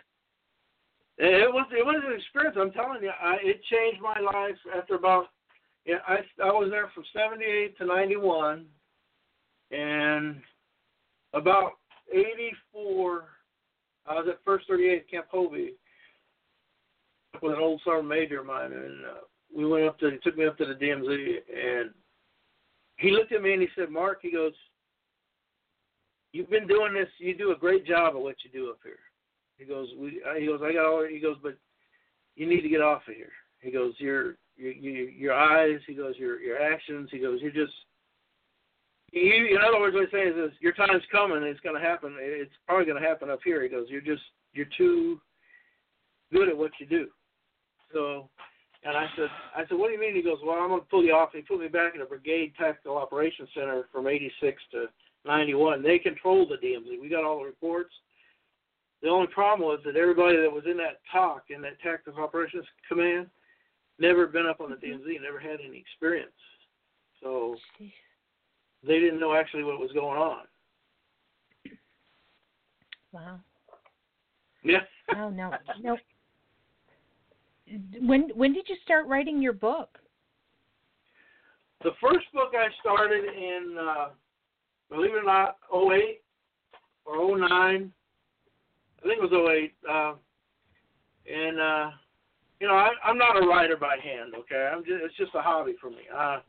it 1.24 1.54
was 1.54 1.68
it 1.72 1.86
was 1.86 2.02
an 2.06 2.18
experience. 2.18 2.58
I'm 2.60 2.72
telling 2.72 3.04
you, 3.04 3.12
I, 3.12 3.38
it 3.44 3.62
changed 3.70 4.02
my 4.02 4.20
life 4.20 4.58
after 4.76 4.96
about. 4.96 5.28
Yeah, 5.86 5.98
I 6.08 6.18
I 6.44 6.52
was 6.52 6.70
there 6.72 6.90
from 6.94 7.04
'78 7.14 7.78
to 7.78 7.86
'91, 7.86 8.66
and 9.72 10.42
about 11.34 11.74
'84, 12.12 13.26
I 14.08 14.14
was 14.16 14.28
at 14.30 14.44
First 14.44 14.68
38 14.68 15.10
Camp 15.10 15.26
Hovey 15.32 15.74
with 17.42 17.54
an 17.54 17.60
old 17.60 17.82
sergeant 17.84 18.10
major 18.10 18.42
of 18.42 18.46
mine, 18.46 18.72
and 18.74 19.06
uh, 19.06 19.22
we 19.56 19.66
went 19.66 19.86
up 19.86 20.00
to. 20.00 20.12
He 20.12 20.18
took 20.18 20.38
me 20.38 20.46
up 20.46 20.58
to 20.58 20.66
the 20.66 20.74
DMZ, 20.74 21.38
and 21.56 21.92
he 22.98 23.12
looked 23.12 23.32
at 23.32 23.42
me 23.42 23.54
and 23.54 23.62
he 23.62 23.70
said, 23.76 23.90
"Mark," 23.90 24.20
he 24.22 24.32
goes, 24.32 24.54
"You've 26.34 26.50
been 26.50 26.68
doing 26.68 26.94
this. 26.94 27.10
You 27.20 27.36
do 27.36 27.52
a 27.52 27.58
great 27.58 27.86
job 27.86 28.16
at 28.16 28.22
what 28.22 28.38
you 28.44 28.52
do 28.52 28.72
up 28.72 28.80
here." 28.84 29.00
He 29.62 29.68
goes, 29.68 29.90
"We." 29.98 30.22
He 30.40 30.48
goes, 30.48 30.60
"I 30.64 30.74
got 30.74 30.88
all." 30.88 31.06
He 31.08 31.20
goes, 31.20 31.38
"But 31.44 31.56
you 32.36 32.48
need 32.48 32.62
to 32.62 32.70
get 32.70 32.82
off 32.82 33.08
of 33.08 33.14
here." 33.14 33.32
He 33.60 33.70
goes, 33.70 33.94
"Your 34.00 34.36
your 34.58 34.72
your, 34.74 35.34
eyes." 35.34 35.80
He 35.86 35.94
goes, 35.94 36.16
"Your 36.18 36.42
your 36.42 36.60
actions." 36.60 37.10
He 37.12 37.20
goes, 37.20 37.40
"You're 37.42 37.52
just." 37.52 37.74
You, 39.12 39.56
in 39.56 39.58
other 39.62 39.80
words, 39.80 39.94
what 39.94 40.04
he's 40.04 40.12
saying 40.12 40.34
is, 40.38 40.52
your 40.62 40.72
time's 40.72 41.04
coming. 41.12 41.44
It's 41.44 41.60
going 41.60 41.76
to 41.76 41.86
happen. 41.86 42.16
It's 42.18 42.52
probably 42.66 42.86
going 42.86 43.02
to 43.02 43.08
happen 43.08 43.30
up 43.30 43.42
here. 43.44 43.62
He 43.62 43.68
goes, 43.68 43.88
you're 43.90 44.00
just 44.00 44.24
you're 44.54 44.72
too 44.78 45.20
good 46.32 46.48
at 46.48 46.58
what 46.58 46.72
you 46.80 46.86
do. 46.86 47.08
So, 47.94 48.30
and 48.86 48.96
I 48.96 49.08
said, 49.18 49.28
I 49.54 49.68
said, 49.68 49.78
what 49.78 49.88
do 49.88 49.94
you 49.94 50.00
mean? 50.00 50.16
He 50.16 50.24
goes, 50.24 50.38
well, 50.44 50.56
I'm 50.56 50.70
going 50.70 50.80
to 50.80 50.88
pull 50.88 51.04
you 51.04 51.14
off. 51.14 51.32
He 51.34 51.42
put 51.42 51.60
me 51.60 51.68
back 51.68 51.94
in 51.94 52.02
a 52.02 52.06
brigade 52.06 52.54
tactical 52.58 52.98
operations 52.98 53.50
center 53.54 53.90
from 53.92 54.08
'86 54.08 54.62
to 54.72 54.86
'91. 55.26 55.84
They 55.84 56.00
controlled 56.00 56.50
the 56.50 56.66
DMZ. 56.66 57.02
We 57.02 57.10
got 57.10 57.26
all 57.26 57.40
the 57.40 57.46
reports. 57.46 57.94
The 59.02 59.10
only 59.10 59.28
problem 59.28 59.68
was 59.68 59.80
that 59.86 59.96
everybody 59.96 60.38
that 60.38 60.52
was 60.52 60.64
in 60.70 60.78
that 60.78 61.00
TOC 61.12 61.46
in 61.50 61.62
that 61.64 61.80
tactical 61.82 62.24
operations 62.24 62.66
command 62.88 63.28
never 64.00 64.28
been 64.28 64.46
up 64.46 64.62
on 64.62 64.70
the 64.70 64.76
DMZ, 64.76 65.22
never 65.22 65.40
had 65.40 65.60
any 65.66 65.78
experience. 65.78 66.32
So 67.22 67.56
they 68.86 69.00
didn't 69.00 69.20
know 69.20 69.34
actually 69.34 69.64
what 69.64 69.80
was 69.80 69.92
going 69.92 70.20
on. 70.20 70.44
Wow. 73.12 73.40
Yeah. 74.64 74.80
Oh 75.14 75.30
no, 75.30 75.52
no. 75.82 75.98
When 78.00 78.30
when 78.34 78.54
did 78.54 78.70
you 78.70 78.78
start 78.86 79.08
writing 79.08 79.42
your 79.42 79.52
book? 79.52 80.00
The 81.84 81.92
first 82.00 82.32
book 82.34 82.54
I 82.54 82.68
started 82.80 83.26
in, 83.26 83.76
uh, 83.78 84.10
believe 84.90 85.12
it 85.12 85.18
or 85.18 85.24
not, 85.24 85.58
08 85.74 86.22
or 87.06 87.38
09. 87.38 87.92
I 89.04 89.08
think 89.08 89.20
it 89.22 89.32
was 89.32 89.50
08. 89.50 89.74
Uh, 89.90 90.14
and 91.32 91.60
uh, 91.60 91.92
you 92.60 92.68
know, 92.68 92.76
I, 92.76 92.90
I'm 93.04 93.18
not 93.18 93.42
a 93.42 93.46
writer 93.46 93.78
by 93.78 93.98
hand. 94.04 94.34
Okay, 94.38 94.70
I'm 94.72 94.84
just 94.84 95.04
it's 95.04 95.18
just 95.18 95.36
a 95.36 95.42
hobby 95.42 95.76
for 95.82 95.90
me. 95.90 96.04
Uh, 96.14 96.40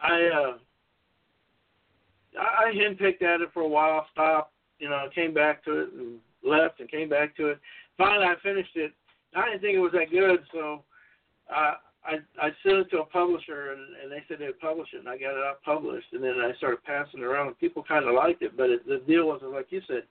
I 0.00 0.28
uh, 0.28 0.58
I, 2.38 2.68
I 2.68 2.72
henpicked 2.74 3.22
at 3.22 3.40
it 3.40 3.48
for 3.52 3.62
a 3.62 3.68
while, 3.68 4.06
stopped, 4.12 4.52
you 4.78 4.88
know, 4.88 5.08
came 5.14 5.32
back 5.32 5.64
to 5.64 5.82
it 5.82 5.92
and 5.94 6.18
left 6.44 6.80
and 6.80 6.90
came 6.90 7.08
back 7.08 7.36
to 7.36 7.48
it. 7.48 7.60
Finally, 7.96 8.26
I 8.26 8.34
finished 8.42 8.76
it. 8.76 8.92
I 9.34 9.46
didn't 9.46 9.60
think 9.62 9.76
it 9.76 9.80
was 9.80 9.92
that 9.92 10.10
good, 10.10 10.40
so 10.52 10.84
uh, 11.50 11.74
I 12.04 12.18
I 12.40 12.50
sent 12.62 12.78
it 12.78 12.90
to 12.90 12.98
a 12.98 13.04
publisher, 13.06 13.72
and, 13.72 13.80
and 14.02 14.12
they 14.12 14.22
said 14.28 14.38
they'd 14.38 14.58
publish 14.60 14.88
it, 14.92 14.98
and 14.98 15.08
I 15.08 15.16
got 15.16 15.38
it 15.38 15.44
out 15.44 15.62
published, 15.64 16.12
and 16.12 16.22
then 16.22 16.34
I 16.40 16.52
started 16.58 16.84
passing 16.84 17.20
it 17.20 17.26
around, 17.26 17.48
and 17.48 17.58
people 17.58 17.82
kind 17.82 18.06
of 18.06 18.14
liked 18.14 18.42
it, 18.42 18.56
but 18.56 18.70
it, 18.70 18.86
the 18.86 19.02
deal 19.06 19.26
was, 19.26 19.40
like 19.42 19.66
you 19.70 19.80
said, 19.86 20.02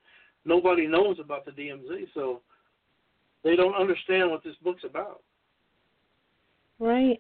nobody 0.46 0.88
knows 0.88 1.18
about 1.20 1.46
the 1.46 1.52
DMZ, 1.52 2.08
so 2.14 2.42
they 3.44 3.56
don't 3.56 3.76
understand 3.76 4.30
what 4.30 4.44
this 4.44 4.56
book's 4.64 4.84
about. 4.84 5.22
Right. 6.80 7.20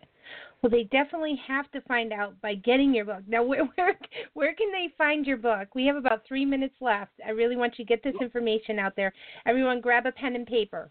Well, 0.61 0.69
they 0.69 0.83
definitely 0.83 1.39
have 1.45 1.69
to 1.71 1.81
find 1.81 2.13
out 2.13 2.39
by 2.41 2.55
getting 2.55 2.93
your 2.93 3.03
book. 3.05 3.23
Now, 3.27 3.43
where 3.43 3.65
where 3.75 3.97
where 4.33 4.55
can 4.55 4.71
they 4.71 4.93
find 4.97 5.25
your 5.25 5.37
book? 5.37 5.75
We 5.75 5.85
have 5.85 5.97
about 5.97 6.23
three 6.27 6.45
minutes 6.45 6.75
left. 6.79 7.11
I 7.25 7.31
really 7.31 7.57
want 7.57 7.77
you 7.77 7.85
to 7.85 7.89
get 7.89 8.03
this 8.03 8.15
information 8.21 8.79
out 8.79 8.95
there. 8.95 9.13
Everyone, 9.45 9.81
grab 9.81 10.05
a 10.05 10.11
pen 10.11 10.35
and 10.35 10.47
paper. 10.47 10.89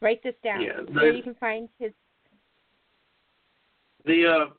Write 0.00 0.22
this 0.22 0.34
down. 0.42 0.62
Yeah, 0.62 0.80
where 0.92 1.12
you 1.12 1.22
can 1.22 1.34
find 1.34 1.68
his. 1.78 1.92
The 4.06 4.26
uh, 4.26 4.52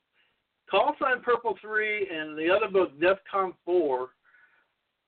Call 0.70 0.94
Sign 1.00 1.20
Purple 1.20 1.58
3 1.60 2.08
and 2.08 2.38
the 2.38 2.48
other 2.48 2.68
book, 2.68 2.98
DEFCON 3.00 3.52
4, 3.64 4.08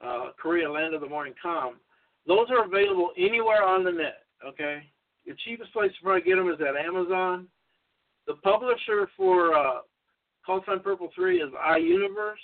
uh, 0.05 0.18
Korea 0.37 0.70
Land 0.70 0.92
of 0.92 1.00
the 1.00 1.09
Morning 1.09 1.33
Calm, 1.40 1.77
those 2.27 2.47
are 2.51 2.65
available 2.65 3.11
anywhere 3.17 3.63
on 3.63 3.85
the 3.85 3.93
net, 3.93 4.23
okay? 4.45 4.83
The 5.27 5.35
cheapest 5.45 5.73
place 5.73 5.91
to 5.99 6.03
probably 6.03 6.23
get 6.23 6.37
them 6.37 6.49
is 6.49 6.61
at 6.61 6.77
Amazon. 6.77 7.49
The 8.27 8.35
publisher 8.35 9.09
for 9.17 9.55
uh, 9.55 9.81
Call 10.45 10.63
Sign 10.67 10.81
Purple 10.81 11.11
3 11.15 11.41
is 11.41 11.51
iUniverse. 11.53 12.35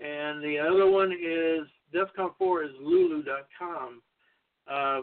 And 0.00 0.42
the 0.42 0.58
other 0.58 0.90
one 0.90 1.12
is 1.12 1.66
DEFCON 1.94 2.30
4 2.38 2.64
is 2.64 2.70
Lulu.com. 2.80 4.02
Uh, 4.70 5.00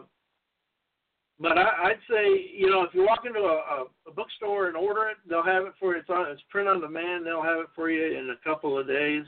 but 1.40 1.58
I, 1.58 1.62
I'd 1.62 1.98
say, 2.08 2.50
you 2.54 2.70
know, 2.70 2.82
if 2.82 2.94
you 2.94 3.04
walk 3.04 3.24
into 3.26 3.40
a, 3.40 3.42
a, 3.42 3.84
a 4.06 4.12
bookstore 4.14 4.68
and 4.68 4.76
order 4.76 5.08
it, 5.08 5.16
they'll 5.28 5.42
have 5.42 5.64
it 5.64 5.72
for 5.80 5.94
you. 5.94 6.00
It's 6.00 6.10
on, 6.10 6.30
it's 6.30 6.42
print 6.50 6.68
on 6.68 6.80
demand. 6.80 7.26
They'll 7.26 7.42
have 7.42 7.58
it 7.58 7.68
for 7.74 7.90
you 7.90 8.18
in 8.18 8.30
a 8.30 8.48
couple 8.48 8.78
of 8.78 8.86
days, 8.86 9.24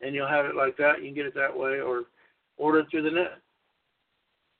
and 0.00 0.14
you'll 0.14 0.28
have 0.28 0.46
it 0.46 0.56
like 0.56 0.76
that. 0.78 0.98
You 0.98 1.06
can 1.06 1.14
get 1.14 1.26
it 1.26 1.34
that 1.34 1.56
way, 1.56 1.80
or 1.80 2.04
order 2.56 2.84
through 2.90 3.02
the 3.02 3.10
net. 3.10 3.38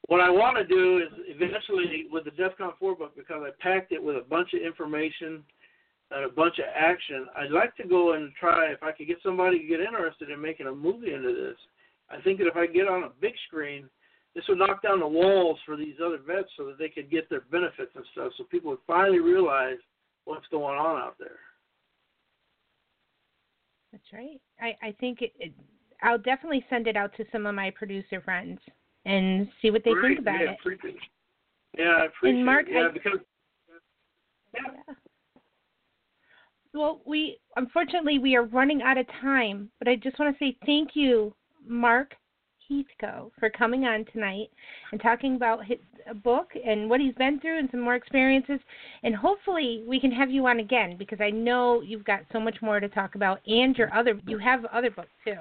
What 0.09 0.20
I 0.20 0.30
want 0.30 0.57
to 0.59 0.64
do 0.64 0.98
is 0.98 1.09
eventually 1.28 2.07
with 2.11 2.24
the 2.24 2.30
DEFCON 2.30 2.72
4 2.78 2.96
book, 2.96 3.16
because 3.16 3.42
I 3.42 3.50
packed 3.62 3.92
it 3.92 4.02
with 4.02 4.16
a 4.16 4.28
bunch 4.28 4.52
of 4.52 4.61
information 4.61 5.42
and 6.11 6.24
a 6.24 6.28
bunch 6.28 6.59
of 6.59 6.66
action, 6.74 7.26
I'd 7.37 7.50
like 7.50 7.74
to 7.76 7.88
go 7.88 8.12
and 8.12 8.33
try 8.38 8.70
if 8.70 8.83
I 8.83 8.92
could 8.92 9.07
get 9.07 9.16
somebody 9.22 9.59
to 9.59 9.66
get 9.66 9.80
interested 9.80 10.30
in 10.30 10.40
making 10.40 10.66
a 10.66 10.74
movie 10.74 11.14
into 11.14 11.33
this. 11.33 11.57
I 12.11 12.20
think 12.20 12.38
that 12.38 12.46
if 12.46 12.57
I 12.57 12.66
get 12.66 12.87
on 12.87 13.04
a 13.04 13.11
big 13.20 13.33
screen, 13.46 13.88
this 14.35 14.44
would 14.48 14.59
knock 14.59 14.83
down 14.83 15.00
the 15.00 15.09
walls 15.09 15.59
for 15.64 15.76
these 15.76 15.94
other 16.04 16.18
vets 16.18 16.50
so 16.57 16.66
that 16.66 16.78
they 16.78 16.88
could 16.88 17.11
get 17.11 17.30
their 17.30 17.42
benefits 17.50 17.92
and 17.94 18.04
stuff, 18.12 18.33
so 18.37 18.44
people 18.44 18.70
would 18.70 18.80
finally 18.87 19.20
realize 19.20 19.78
what's 20.24 20.46
going 20.50 20.76
on 20.78 21.00
out 21.00 21.16
there. 21.18 21.38
That's 23.92 24.12
right. 24.12 24.40
I 24.61 24.88
I 24.88 24.92
think 24.98 25.22
it, 25.22 25.33
it. 25.38 25.52
I'll 26.04 26.18
definitely 26.18 26.64
send 26.68 26.86
it 26.86 26.96
out 26.96 27.12
to 27.16 27.24
some 27.32 27.46
of 27.46 27.54
my 27.54 27.70
producer 27.70 28.20
friends 28.20 28.60
and 29.06 29.48
see 29.60 29.70
what 29.70 29.82
they 29.84 29.92
Great. 29.92 30.18
think 30.18 30.20
about 30.20 30.40
yeah, 30.40 30.50
it. 30.50 30.56
Appreciate. 30.60 30.96
Yeah, 31.76 31.84
I 31.84 32.04
appreciate 32.04 32.36
And 32.36 32.46
Mark, 32.46 32.66
it. 32.68 32.74
Yeah, 32.74 32.88
I- 32.88 32.92
because 32.92 33.18
yeah. 34.54 34.60
Yeah. 34.62 34.94
Well, 36.74 37.00
we 37.06 37.38
unfortunately 37.56 38.18
we 38.18 38.36
are 38.36 38.44
running 38.44 38.82
out 38.82 38.98
of 38.98 39.06
time, 39.20 39.70
but 39.78 39.88
I 39.88 39.96
just 39.96 40.18
want 40.18 40.36
to 40.36 40.44
say 40.44 40.56
thank 40.66 40.90
you, 40.94 41.34
Mark 41.66 42.14
Heathco, 42.68 43.30
for 43.38 43.48
coming 43.50 43.84
on 43.84 44.04
tonight 44.12 44.50
and 44.92 45.00
talking 45.00 45.36
about 45.36 45.64
his 45.64 45.78
a 46.06 46.14
book 46.14 46.50
and 46.66 46.90
what 46.90 47.00
he's 47.00 47.14
been 47.14 47.40
through 47.40 47.58
and 47.58 47.68
some 47.70 47.80
more 47.80 47.94
experiences. 47.94 48.60
And 49.04 49.16
hopefully 49.16 49.82
we 49.86 49.98
can 49.98 50.12
have 50.12 50.30
you 50.30 50.46
on 50.46 50.60
again 50.60 50.96
because 50.98 51.18
I 51.18 51.30
know 51.30 51.80
you've 51.80 52.04
got 52.04 52.20
so 52.30 52.38
much 52.38 52.56
more 52.60 52.78
to 52.78 52.90
talk 52.90 53.14
about 53.14 53.40
and 53.46 53.74
your 53.78 53.94
other 53.94 54.20
you 54.26 54.36
have 54.38 54.66
other 54.66 54.90
books 54.90 55.08
too. 55.24 55.38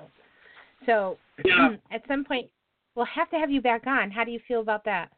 So 0.85 1.17
Yeah. 1.43 1.75
at 1.91 2.01
some 2.07 2.23
point 2.23 2.49
we'll 2.95 3.05
have 3.05 3.29
to 3.31 3.37
have 3.37 3.51
you 3.51 3.61
back 3.61 3.87
on. 3.87 4.11
How 4.11 4.23
do 4.23 4.31
you 4.31 4.39
feel 4.47 4.61
about 4.61 4.85
that? 4.85 5.09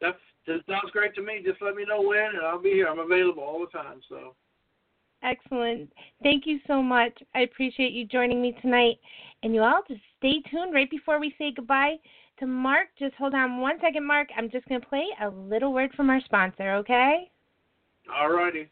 That's 0.00 0.18
that 0.46 0.60
sounds 0.68 0.90
great 0.92 1.14
to 1.16 1.22
me. 1.22 1.42
Just 1.44 1.60
let 1.60 1.74
me 1.74 1.84
know 1.88 2.00
when, 2.02 2.36
and 2.36 2.46
I'll 2.46 2.62
be 2.62 2.70
here. 2.70 2.86
I'm 2.86 3.00
available 3.00 3.42
all 3.42 3.60
the 3.60 3.78
time. 3.78 4.00
So 4.08 4.34
Excellent. 5.22 5.90
Thank 6.22 6.46
you 6.46 6.60
so 6.66 6.82
much. 6.82 7.12
I 7.34 7.40
appreciate 7.40 7.92
you 7.92 8.06
joining 8.06 8.40
me 8.40 8.56
tonight. 8.62 8.98
And 9.42 9.54
you 9.54 9.62
all 9.62 9.82
just 9.88 10.00
stay 10.18 10.40
tuned 10.50 10.74
right 10.74 10.90
before 10.90 11.18
we 11.18 11.34
say 11.38 11.52
goodbye 11.54 11.96
to 12.38 12.46
Mark. 12.46 12.88
Just 12.98 13.14
hold 13.14 13.34
on 13.34 13.60
one 13.60 13.78
second, 13.80 14.06
Mark. 14.06 14.28
I'm 14.36 14.50
just 14.50 14.68
going 14.68 14.80
to 14.80 14.86
play 14.86 15.06
a 15.22 15.28
little 15.28 15.72
word 15.72 15.90
from 15.96 16.10
our 16.10 16.20
sponsor, 16.20 16.74
okay? 16.76 17.30
all 18.14 18.30
righty. 18.30 18.70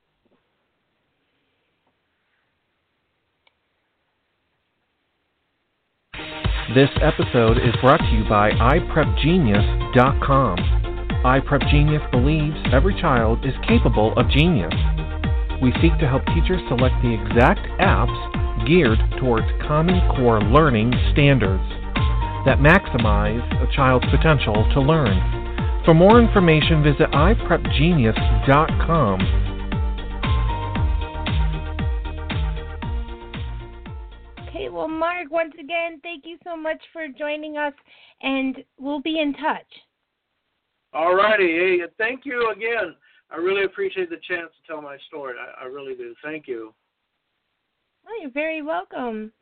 This 6.73 6.89
episode 7.03 7.59
is 7.59 7.75
brought 7.83 8.01
to 8.01 8.09
you 8.09 8.25
by 8.27 8.53
iPrepGenius.com. 8.53 10.57
iPrepGenius 11.23 12.11
believes 12.11 12.57
every 12.73 12.99
child 13.03 13.45
is 13.45 13.53
capable 13.69 14.15
of 14.17 14.31
genius. 14.31 14.73
We 15.61 15.75
seek 15.83 15.93
to 16.01 16.09
help 16.09 16.25
teachers 16.33 16.63
select 16.69 16.95
the 17.03 17.13
exact 17.13 17.61
apps 17.79 18.17
geared 18.67 18.99
towards 19.21 19.45
Common 19.69 20.01
Core 20.17 20.41
learning 20.41 20.95
standards 21.13 21.69
that 22.49 22.65
maximize 22.65 23.45
a 23.61 23.69
child's 23.77 24.07
potential 24.07 24.65
to 24.73 24.81
learn. 24.81 25.21
For 25.85 25.93
more 25.93 26.19
information, 26.19 26.83
visit 26.83 27.11
iPrepGenius.com. 27.11 29.54
Mark, 34.99 35.31
once 35.31 35.55
again, 35.59 36.01
thank 36.03 36.25
you 36.27 36.39
so 36.45 36.57
much 36.57 36.81
for 36.93 37.07
joining 37.09 37.57
us, 37.57 37.75
and 38.23 38.57
we'll 38.79 39.01
be 39.01 39.21
in 39.21 39.33
touch. 39.35 39.67
All 40.93 41.15
righty. 41.15 41.47
Hey, 41.53 41.79
thank 41.99 42.25
you 42.25 42.51
again. 42.51 42.95
I 43.31 43.37
really 43.37 43.65
appreciate 43.65 44.11
the 44.11 44.21
chance 44.29 44.51
to 44.51 44.73
tell 44.73 44.81
my 44.81 44.97
story. 45.09 45.35
I, 45.39 45.65
I 45.65 45.67
really 45.67 45.95
do. 45.95 46.15
Thank 46.23 46.47
you. 46.47 46.73
Oh, 48.07 48.19
you're 48.21 48.31
very 48.31 48.63
welcome. 48.63 49.33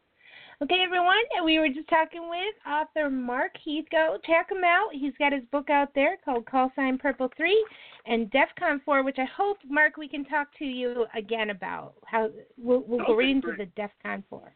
Okay, 0.62 0.78
everyone, 0.84 1.16
we 1.44 1.58
were 1.58 1.68
just 1.68 1.88
talking 1.88 2.30
with 2.30 2.54
author 2.68 3.10
Mark 3.10 3.50
Heathco. 3.66 4.18
Check 4.24 4.46
him 4.52 4.62
out. 4.64 4.90
He's 4.92 5.12
got 5.18 5.32
his 5.32 5.42
book 5.50 5.68
out 5.70 5.88
there 5.92 6.16
called 6.24 6.46
Call 6.46 6.70
Sign 6.76 6.98
Purple 6.98 7.28
3 7.36 7.66
and 8.06 8.30
DEFCON 8.30 8.80
4, 8.84 9.02
which 9.02 9.18
I 9.18 9.24
hope, 9.36 9.58
Mark, 9.68 9.96
we 9.96 10.06
can 10.06 10.24
talk 10.24 10.46
to 10.60 10.64
you 10.64 11.06
again 11.16 11.50
about. 11.50 11.94
How 12.04 12.30
We'll, 12.56 12.84
we'll 12.86 13.04
go 13.04 13.16
right 13.16 13.28
into 13.28 13.48
great. 13.54 13.74
the 13.74 13.82
DEFCON 13.82 14.22
4. 14.30 14.52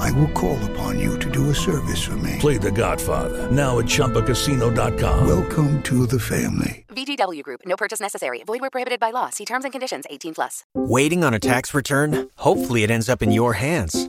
I 0.00 0.10
will 0.12 0.28
call 0.28 0.58
upon 0.70 0.98
you 0.98 1.18
to 1.18 1.30
do 1.30 1.50
a 1.50 1.54
service 1.54 2.02
for 2.02 2.16
me. 2.16 2.36
Play 2.38 2.58
The 2.58 2.72
Godfather 2.72 3.50
now 3.50 3.78
at 3.78 3.86
ChumbaCasino.com. 3.86 5.26
Welcome 5.26 5.82
to 5.84 6.06
the 6.06 6.18
family. 6.18 6.84
VGW 6.88 7.42
Group. 7.42 7.60
No 7.66 7.76
purchase 7.76 8.00
necessary. 8.00 8.42
Void 8.44 8.60
where 8.60 8.70
prohibited 8.70 9.00
by 9.00 9.10
law. 9.10 9.30
See 9.30 9.44
terms 9.44 9.64
and 9.64 9.72
conditions. 9.72 10.04
18 10.10 10.34
plus. 10.34 10.64
Waiting 10.74 11.22
on 11.24 11.34
a 11.34 11.38
tax 11.38 11.74
return? 11.74 12.28
Hopefully, 12.36 12.82
it 12.82 12.90
ends 12.90 13.08
up 13.08 13.22
in 13.22 13.30
your 13.30 13.54
hands. 13.54 14.08